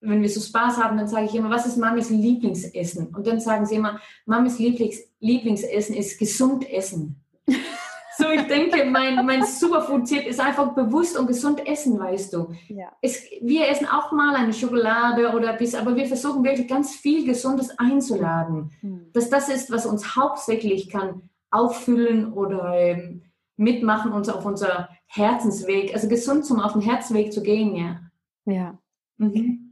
[0.00, 3.08] wenn wir so Spaß haben, dann sage ich immer, was ist Mamis Lieblingsessen?
[3.14, 7.22] Und dann sagen sie immer, Mamis Lieblings Lieblingsessen ist gesund essen.
[8.16, 12.54] so, ich denke, mein, mein Superfood-Tipp ist einfach bewusst und gesund essen, weißt du.
[12.68, 12.92] Ja.
[13.02, 17.26] Es, wir essen auch mal eine Schokolade oder bis, aber wir versuchen wirklich ganz viel
[17.26, 18.70] Gesundes einzuladen.
[18.80, 19.10] Mhm.
[19.12, 23.22] Dass das ist, was uns hauptsächlich kann auffüllen oder ähm,
[23.56, 28.00] mitmachen, uns auf unser Herzensweg, also gesund zum auf den Herzweg zu gehen, ja.
[28.46, 28.78] Ja.
[29.18, 29.69] Mhm.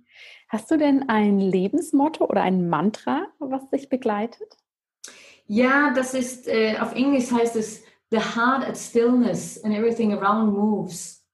[0.49, 4.57] Hast du denn ein Lebensmotto oder ein Mantra, was dich begleitet?
[5.47, 10.55] Ja, das ist, äh, auf Englisch heißt es, the heart at stillness and everything around
[10.55, 11.27] moves.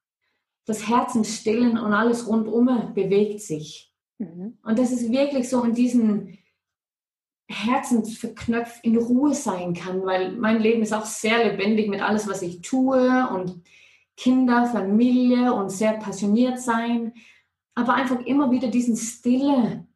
[0.66, 3.92] Das Herz im Stillen und alles rundum bewegt sich.
[4.18, 4.58] Mhm.
[4.62, 6.38] Und das ist wirklich so in diesen
[7.48, 12.42] Herzensverknöpft in Ruhe sein kann, weil mein Leben ist auch sehr lebendig mit alles, was
[12.42, 13.62] ich tue und
[14.16, 17.12] Kinder, Familie und sehr passioniert sein
[17.74, 19.86] aber einfach immer wieder diesen Stille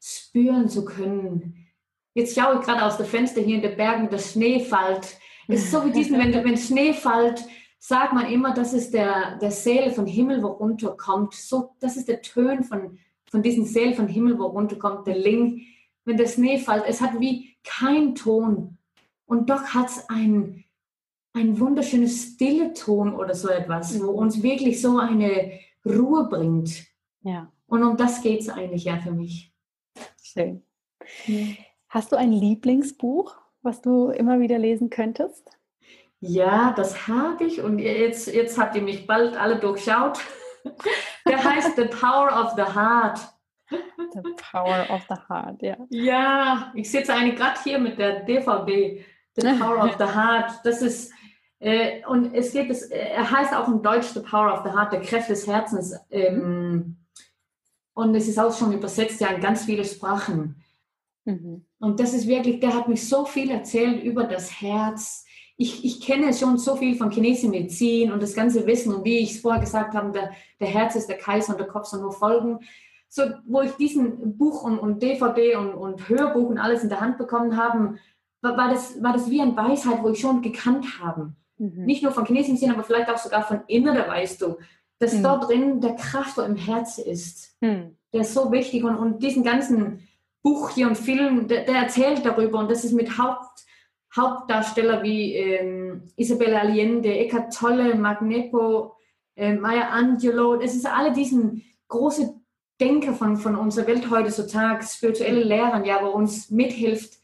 [0.00, 1.66] spüren zu können.
[2.14, 5.18] Jetzt schaue ich gerade aus dem Fenster hier in den Bergen, das Schnee fällt.
[5.48, 7.44] Es ist so wie diesen, wenn, wenn Schnee fällt,
[7.78, 11.34] sagt man immer, das ist der, der Seel von Himmel, wo runterkommt.
[11.34, 12.98] So, das ist der Tön von,
[13.30, 15.62] von diesem Seel von Himmel, wo runterkommt, der Ling.
[16.04, 18.78] Wenn der Schnee fällt, es hat wie kein Ton.
[19.26, 20.64] Und doch hat es ein,
[21.32, 25.52] ein wunderschönes stille Ton oder so etwas, wo uns wirklich so eine
[25.84, 26.84] Ruhe bringt.
[27.22, 27.52] Ja.
[27.66, 29.54] Und um das geht es eigentlich ja für mich.
[30.22, 30.64] Schön.
[31.88, 35.50] Hast du ein Lieblingsbuch, was du immer wieder lesen könntest?
[36.20, 40.20] Ja, das habe ich und jetzt, jetzt habt ihr mich bald alle durchschaut.
[41.26, 43.20] Der heißt The Power of the Heart.
[43.70, 44.20] The
[44.50, 45.76] Power of the Heart, ja.
[45.88, 49.04] Ja, ich sitze eigentlich gerade hier mit der DVD.
[49.36, 50.60] The Power of the Heart.
[50.64, 51.12] Das ist
[52.08, 55.02] und es geht, es, er heißt auch in Deutsch The Power of the Heart, der
[55.02, 55.94] Kräfte des Herzens.
[56.10, 56.96] Ähm,
[57.92, 60.62] und es ist auch schon übersetzt ja in ganz viele Sprachen.
[61.26, 61.66] Mhm.
[61.78, 65.26] Und das ist wirklich, der hat mich so viel erzählt über das Herz.
[65.58, 69.18] Ich, ich kenne schon so viel von chinesischer Medizin und das ganze Wissen und wie
[69.18, 72.00] ich es vorher gesagt habe, der, der Herz ist der Kaiser und der Kopf soll
[72.00, 72.60] nur folgen.
[73.10, 77.00] So, wo ich diesen Buch und, und DVD und, und Hörbuch und alles in der
[77.00, 77.96] Hand bekommen habe,
[78.40, 81.34] war, war, das, war das wie eine Weisheit, wo ich schon gekannt habe.
[81.60, 81.84] Mhm.
[81.84, 84.56] Nicht nur von chinesischen Sinn, aber vielleicht auch sogar von innen, da weißt du,
[84.98, 85.22] dass mhm.
[85.22, 87.54] dort drin der Kraft im Herzen ist.
[87.60, 87.96] Mhm.
[88.12, 90.08] Der ist so wichtig und, und diesen ganzen
[90.42, 93.66] Buch hier und Film, der, der, erzählt darüber und das ist mit Haupt,
[94.16, 98.94] Hauptdarsteller wie ähm, Isabella Allende, Eckhart Tolle, Magneto,
[99.36, 102.42] äh, Maya Angelou, es ist alle diesen großen
[102.80, 107.18] Denker von, von unserer Welt heute so Tag, spirituelle Lehrer, ja, wo uns mithilft,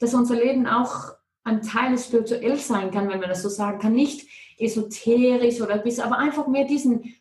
[0.00, 1.12] dass unser Leben auch
[1.44, 3.92] ein Teil spirituell sein kann, wenn man das so sagen kann.
[3.92, 4.28] Nicht
[4.58, 7.14] esoterisch oder bis, aber einfach mehr diesen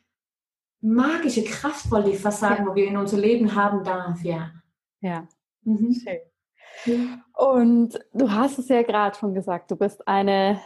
[0.82, 2.69] magische Kraft, wollte ich fast sagen, ja.
[2.69, 4.51] wo wir in unser Leben haben darf, ja.
[4.99, 5.28] Ja,
[5.63, 5.93] mhm.
[5.93, 7.22] schön.
[7.34, 10.61] Und du hast es ja gerade schon gesagt, du bist eine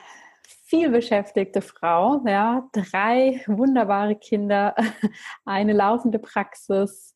[0.66, 4.76] vielbeschäftigte Frau, ja, drei wunderbare Kinder,
[5.46, 7.16] eine laufende Praxis,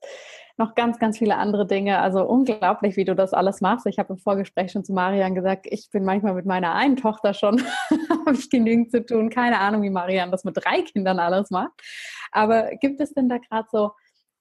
[0.59, 1.99] noch ganz, ganz viele andere Dinge.
[1.99, 3.85] Also unglaublich, wie du das alles machst.
[3.85, 7.33] Ich habe im Vorgespräch schon zu Marian gesagt, ich bin manchmal mit meiner einen Tochter
[7.33, 7.63] schon,
[8.09, 9.29] habe ich genügend zu tun.
[9.29, 11.71] Keine Ahnung, wie Marian das mit drei Kindern alles macht.
[12.31, 13.91] Aber gibt es denn da gerade so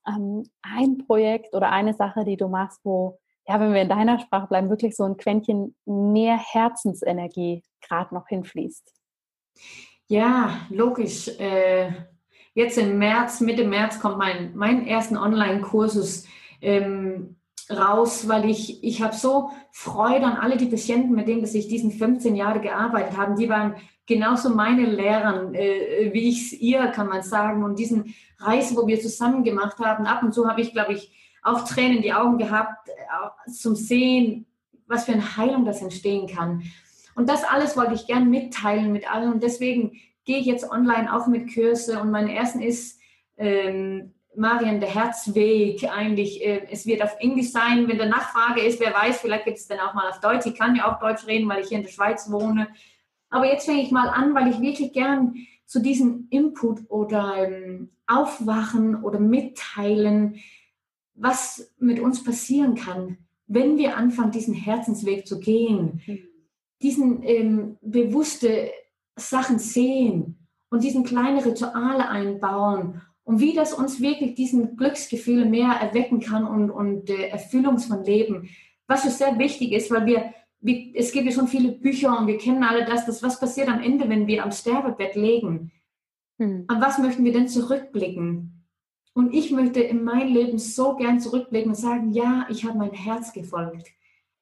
[0.07, 4.19] ähm, ein Projekt oder eine Sache, die du machst, wo, ja, wenn wir in deiner
[4.19, 8.93] Sprache bleiben, wirklich so ein Quäntchen mehr Herzensenergie gerade noch hinfließt?
[10.09, 11.29] Ja, logisch.
[11.39, 11.93] Äh
[12.59, 16.26] jetzt im März, Mitte März kommt mein, mein ersten Online-Kursus
[16.61, 17.36] ähm,
[17.70, 21.68] raus, weil ich, ich habe so Freude an alle die Patienten, mit denen dass ich
[21.68, 23.36] diesen 15 Jahre gearbeitet habe.
[23.36, 27.62] Die waren genauso meine Lehrer, äh, wie ich es ihr, kann man sagen.
[27.62, 31.12] Und diesen Reisen, wo wir zusammen gemacht haben, ab und zu habe ich, glaube ich,
[31.44, 34.46] auch Tränen in die Augen gehabt, äh, zum Sehen,
[34.88, 36.64] was für eine Heilung das entstehen kann.
[37.14, 39.32] Und das alles wollte ich gern mitteilen mit allen.
[39.32, 39.92] Und deswegen
[40.29, 42.01] gehe ich jetzt online auch mit Kurse.
[42.01, 43.01] Und mein ersten ist
[43.39, 46.45] ähm, Marian, der Herzweg eigentlich.
[46.45, 47.89] Äh, es wird auf Englisch sein.
[47.89, 50.45] Wenn der Nachfrage ist, wer weiß, vielleicht gibt es dann auch mal auf Deutsch.
[50.45, 52.68] Ich kann ja auch Deutsch reden, weil ich hier in der Schweiz wohne.
[53.31, 57.89] Aber jetzt fange ich mal an, weil ich wirklich gern zu diesem Input oder ähm,
[58.07, 60.41] Aufwachen oder Mitteilen,
[61.14, 63.16] was mit uns passieren kann,
[63.47, 66.18] wenn wir anfangen, diesen Herzensweg zu gehen, mhm.
[66.83, 68.70] diesen ähm, bewusste
[69.19, 70.39] Sachen sehen
[70.71, 76.47] und diesen kleine Rituale einbauen und wie das uns wirklich diesen Glücksgefühl mehr erwecken kann
[76.47, 78.49] und, und äh, Erfüllung von Leben.
[78.87, 82.27] Was so sehr wichtig ist, weil wir, wir, es gibt ja schon viele Bücher und
[82.27, 85.73] wir kennen alle das, dass was passiert am Ende, wenn wir am Sterbebett legen.
[86.39, 86.64] Hm.
[86.69, 88.64] An was möchten wir denn zurückblicken?
[89.12, 92.93] Und ich möchte in mein Leben so gern zurückblicken und sagen, ja, ich habe mein
[92.93, 93.89] Herz gefolgt.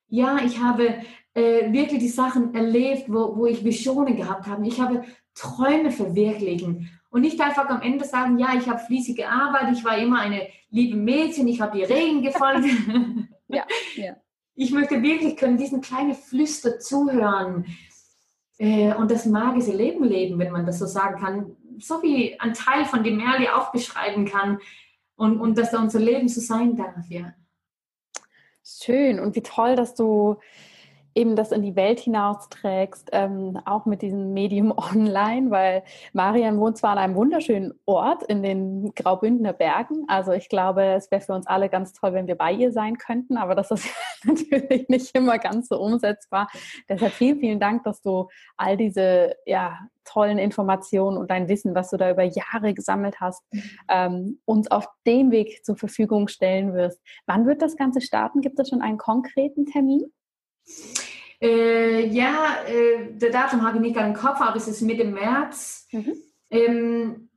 [0.09, 1.01] Ja, ich habe
[1.35, 4.67] äh, wirklich die Sachen erlebt, wo, wo ich Visionen gehabt habe.
[4.67, 5.05] Ich habe
[5.35, 6.91] Träume verwirklichen.
[7.11, 10.49] Und nicht einfach am Ende sagen, ja, ich habe fließig gearbeitet, ich war immer eine
[10.71, 12.67] liebe Mädchen, ich habe die Regeln gefolgt.
[13.49, 14.17] ja, ja.
[14.55, 17.67] Ich möchte wirklich können diesen kleinen Flüster zuhören
[18.59, 21.57] äh, und das magische Leben leben, wenn man das so sagen kann.
[21.79, 24.59] So wie ein Teil von dem Merli auch beschreiben kann
[25.17, 27.35] und, und dass da unser Leben so sein darf, ja.
[28.69, 29.21] Schön.
[29.21, 30.37] Und wie toll, dass du
[31.17, 36.77] eben das in die Welt hinausträgst, ähm, auch mit diesem Medium online, weil Marian wohnt
[36.77, 40.05] zwar an einem wunderschönen Ort in den Graubündner Bergen.
[40.09, 42.99] Also ich glaube, es wäre für uns alle ganz toll, wenn wir bei ihr sein
[42.99, 43.89] könnten, aber das ist
[44.25, 46.49] natürlich nicht immer ganz so umsetzbar.
[46.89, 51.91] Deshalb vielen, vielen Dank, dass du all diese ja, tollen Informationen und dein Wissen, was
[51.91, 53.43] du da über Jahre gesammelt hast,
[53.89, 57.01] ähm, uns auf dem Weg zur Verfügung stellen wirst.
[57.25, 58.43] Wann wird das Ganze starten?
[58.43, 60.13] Gibt es schon einen konkreten Termin?
[61.41, 65.87] Äh, ja, äh, der Datum habe ich nicht im Kopf, aber es ist Mitte März.
[65.93, 66.15] Mhm.
[66.51, 67.29] Ähm,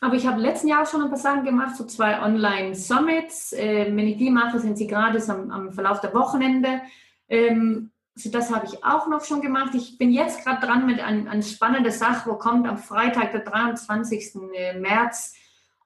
[0.00, 3.54] aber ich habe letzten Jahr schon ein paar Sachen gemacht, so zwei Online-Summits.
[3.54, 6.82] Äh, wenn ich die mache, sind sie gerade am, am, Verlauf der Wochenende.
[7.28, 9.74] Ähm, so das habe ich auch noch schon gemacht.
[9.74, 13.40] Ich bin jetzt gerade dran mit einer ein spannender Sache, wo kommt am Freitag, der
[13.40, 14.34] 23.
[14.54, 15.34] Äh, März.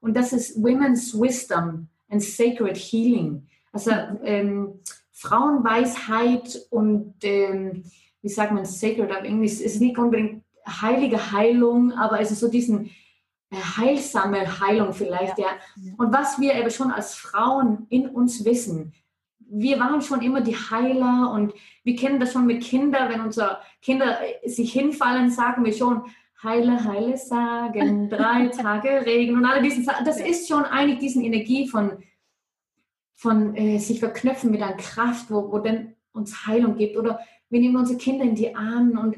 [0.00, 3.46] Und das ist Women's Wisdom and Sacred Healing.
[3.72, 3.92] Also
[4.24, 4.80] ähm,
[5.20, 7.84] Frauenweisheit und, ähm,
[8.22, 12.48] wie sagt man, sacred auf Englisch, ist nicht unbedingt heilige Heilung, aber es ist so
[12.48, 12.86] diesen
[13.50, 15.48] äh, heilsame Heilung vielleicht, ja.
[15.76, 15.92] ja.
[15.98, 18.94] Und was wir aber schon als Frauen in uns wissen,
[19.40, 21.52] wir waren schon immer die Heiler und
[21.84, 26.04] wir kennen das schon mit Kindern, wenn unsere Kinder äh, sich hinfallen, sagen wir schon,
[26.42, 30.06] Heile, Heile sagen, drei Tage Regen und alle diesen Sachen.
[30.06, 32.02] Das ist schon eigentlich diese Energie von
[33.20, 36.96] von äh, sich verknüpfen mit einer Kraft, wo, wo dann uns Heilung gibt.
[36.96, 39.16] Oder wir nehmen unsere Kinder in die Arme und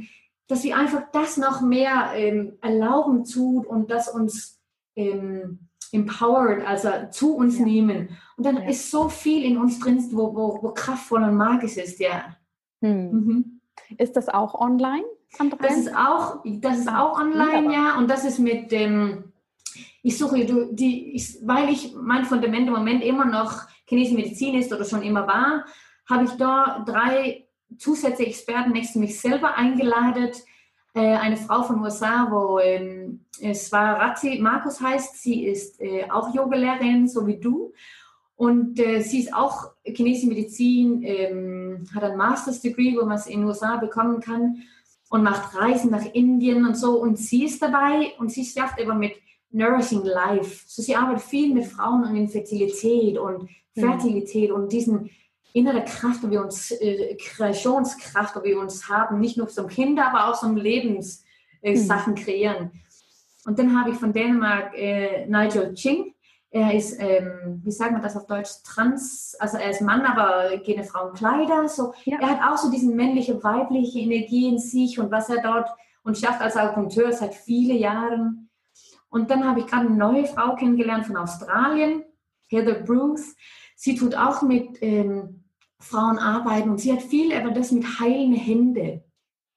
[0.48, 4.60] dass wir einfach das noch mehr ähm, erlauben tut und das uns
[4.96, 7.64] ähm, empowered, also zu uns ja.
[7.64, 8.18] nehmen.
[8.36, 8.68] Und dann ja.
[8.68, 12.36] ist so viel in uns drin, wo, wo, wo kraftvoll und magisch ist, ja.
[12.80, 13.12] Hm.
[13.12, 13.60] Mhm.
[13.98, 15.04] Ist das auch online?
[15.60, 17.72] Das ist auch, das ist auch online, Wunderbar.
[17.72, 17.98] ja.
[17.98, 19.31] Und das ist mit dem,
[20.02, 24.72] ich suche die, ich, weil ich mein Fundament im Moment immer noch chinesische Medizin ist
[24.72, 25.64] oder schon immer war,
[26.08, 27.46] habe ich da drei
[27.78, 30.30] zusätzliche Experten nächst mich selber eingeladen.
[30.94, 33.24] Äh, eine Frau von USA, wo ähm,
[33.54, 37.72] Svarati Markus heißt, sie ist äh, auch Yogalehrerin, so wie du.
[38.34, 43.26] Und äh, sie ist auch chinesische Medizin, ähm, hat ein Master's Degree, wo man es
[43.26, 44.62] in USA bekommen kann
[45.10, 47.00] und macht Reisen nach Indien und so.
[47.00, 49.12] Und sie ist dabei und sie schafft aber mit
[49.52, 50.64] Nourishing Life.
[50.66, 54.56] So, sie arbeitet viel mit Frauen und Infertilität und Fertilität mhm.
[54.56, 55.10] und diesen
[55.52, 60.08] innere Kraft, die wir uns, äh, Kreationskraft, die wir uns haben, nicht nur zum Kinder,
[60.08, 61.24] aber auch zum Lebenssachen
[61.62, 62.14] äh, mhm.
[62.14, 62.70] kreieren.
[63.44, 66.14] Und dann habe ich von Dänemark äh, Nigel Ching.
[66.50, 70.58] Er ist, ähm, wie sagt man das auf Deutsch, trans, also er ist Mann, aber
[70.58, 71.66] keine Frauenkleider.
[71.68, 72.18] So, ja.
[72.20, 75.70] Er hat auch so diese männliche, weibliche Energie in sich und was er dort
[76.04, 78.50] und schafft als Akupunkteur seit vielen Jahren.
[79.12, 82.02] Und dann habe ich gerade eine neue Frau kennengelernt von Australien,
[82.48, 83.36] Heather Bruce.
[83.76, 85.44] Sie tut auch mit ähm,
[85.78, 89.02] Frauen arbeiten und sie hat viel, aber das mit heilenden Händen.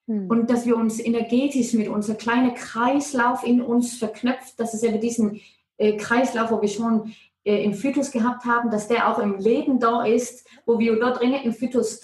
[0.08, 0.28] Hm.
[0.28, 4.99] Und dass wir uns energetisch mit unserem kleinen Kreislauf in uns verknüpft, dass es eben
[4.99, 5.39] diesen
[5.78, 7.14] äh, Kreislauf, wo wir schon
[7.45, 11.22] äh, im Fötus gehabt haben, dass der auch im Leben da ist, wo wir dort
[11.22, 12.01] drinnen im Fötus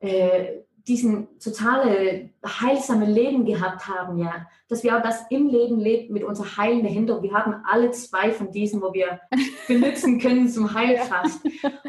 [0.00, 6.10] äh, diesen totale heilsame Leben gehabt haben, ja, dass wir auch das im Leben lebt
[6.10, 7.22] mit unserer heilenden Hände.
[7.22, 9.20] Wir haben alle zwei von diesen, wo wir
[9.68, 11.40] benutzen können zum Heilkraft.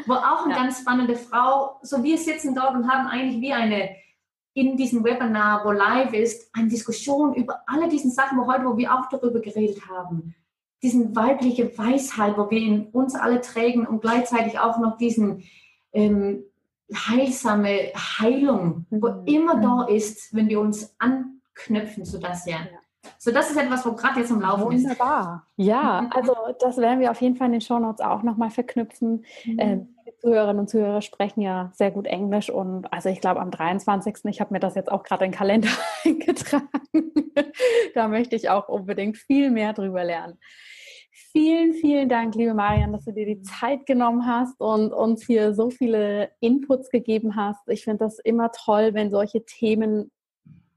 [0.06, 0.62] Wo auch eine ja.
[0.62, 3.90] ganz spannende Frau, so wir sitzen dort und haben eigentlich wie eine
[4.54, 8.78] in diesem Webinar, wo live ist, eine Diskussion über alle diesen Sachen, wo heute, wo
[8.78, 10.34] wir auch darüber geredet haben.
[10.82, 15.42] Diesen weibliche Weisheit, wo wir in uns alle trägen und gleichzeitig auch noch diesen
[15.92, 16.44] ähm,
[16.94, 19.26] heilsame Heilung, wo mhm.
[19.26, 19.96] immer da mhm.
[19.96, 22.58] ist, wenn wir uns anknüpfen zu das ja.
[23.18, 24.74] So, das ist etwas, wo gerade jetzt im Laufen Wunderbar.
[24.74, 24.84] ist.
[24.84, 25.46] Wunderbar.
[25.56, 29.24] Ja, also das werden wir auf jeden Fall in den Shownotes auch nochmal verknüpfen.
[29.44, 29.58] Mhm.
[29.58, 33.50] Äh, die Zuhörerinnen und Zuhörer sprechen ja sehr gut Englisch und also ich glaube am
[33.50, 34.24] 23.
[34.24, 35.68] Ich habe mir das jetzt auch gerade in den Kalender
[36.04, 37.12] eingetragen.
[37.94, 40.38] da möchte ich auch unbedingt viel mehr drüber lernen.
[41.36, 45.52] Vielen, vielen Dank, liebe Marian, dass du dir die Zeit genommen hast und uns hier
[45.52, 47.60] so viele Inputs gegeben hast.
[47.68, 50.10] Ich finde das immer toll, wenn solche Themen,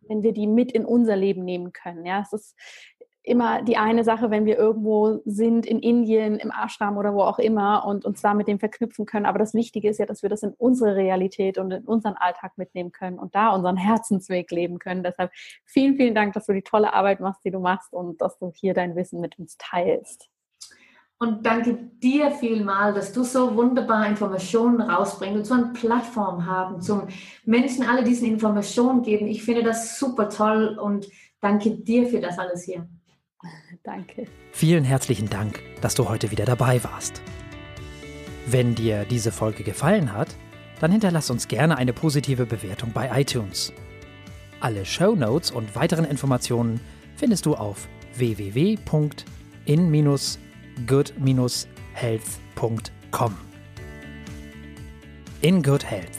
[0.10, 2.05] wenn wir die mit in unser Leben nehmen können.
[2.05, 2.57] Ja, es ist
[3.24, 7.39] immer die eine Sache, wenn wir irgendwo sind, in Indien, im Ashram oder wo auch
[7.39, 9.28] immer und uns da mit dem verknüpfen können.
[9.28, 12.57] Aber das Wichtige ist ja, dass wir das in unsere Realität und in unseren Alltag
[12.57, 15.03] mitnehmen können und da unseren Herzensweg leben können.
[15.03, 15.32] Deshalb
[15.64, 18.51] vielen, vielen Dank, dass du die tolle Arbeit machst, die du machst und dass du
[18.53, 20.30] hier dein Wissen mit uns teilst.
[21.22, 26.82] Und danke dir vielmal, dass du so wunderbar Informationen rausbringst und so eine Plattform haben,
[26.82, 27.10] zum
[27.46, 29.28] Menschen alle diese Informationen geben.
[29.28, 31.08] Ich finde das super toll und
[31.42, 32.88] danke dir für das alles hier.
[33.84, 34.28] Danke.
[34.52, 37.22] Vielen herzlichen Dank, dass du heute wieder dabei warst.
[38.46, 40.36] Wenn dir diese Folge gefallen hat,
[40.80, 43.74] dann hinterlass uns gerne eine positive Bewertung bei iTunes.
[44.62, 46.80] Alle Show Notes und weiteren Informationen
[47.16, 48.80] findest du auf www.in-
[50.88, 53.38] good-health.com.
[55.42, 56.18] In Good Health.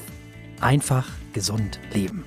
[0.60, 2.24] Einfach gesund leben.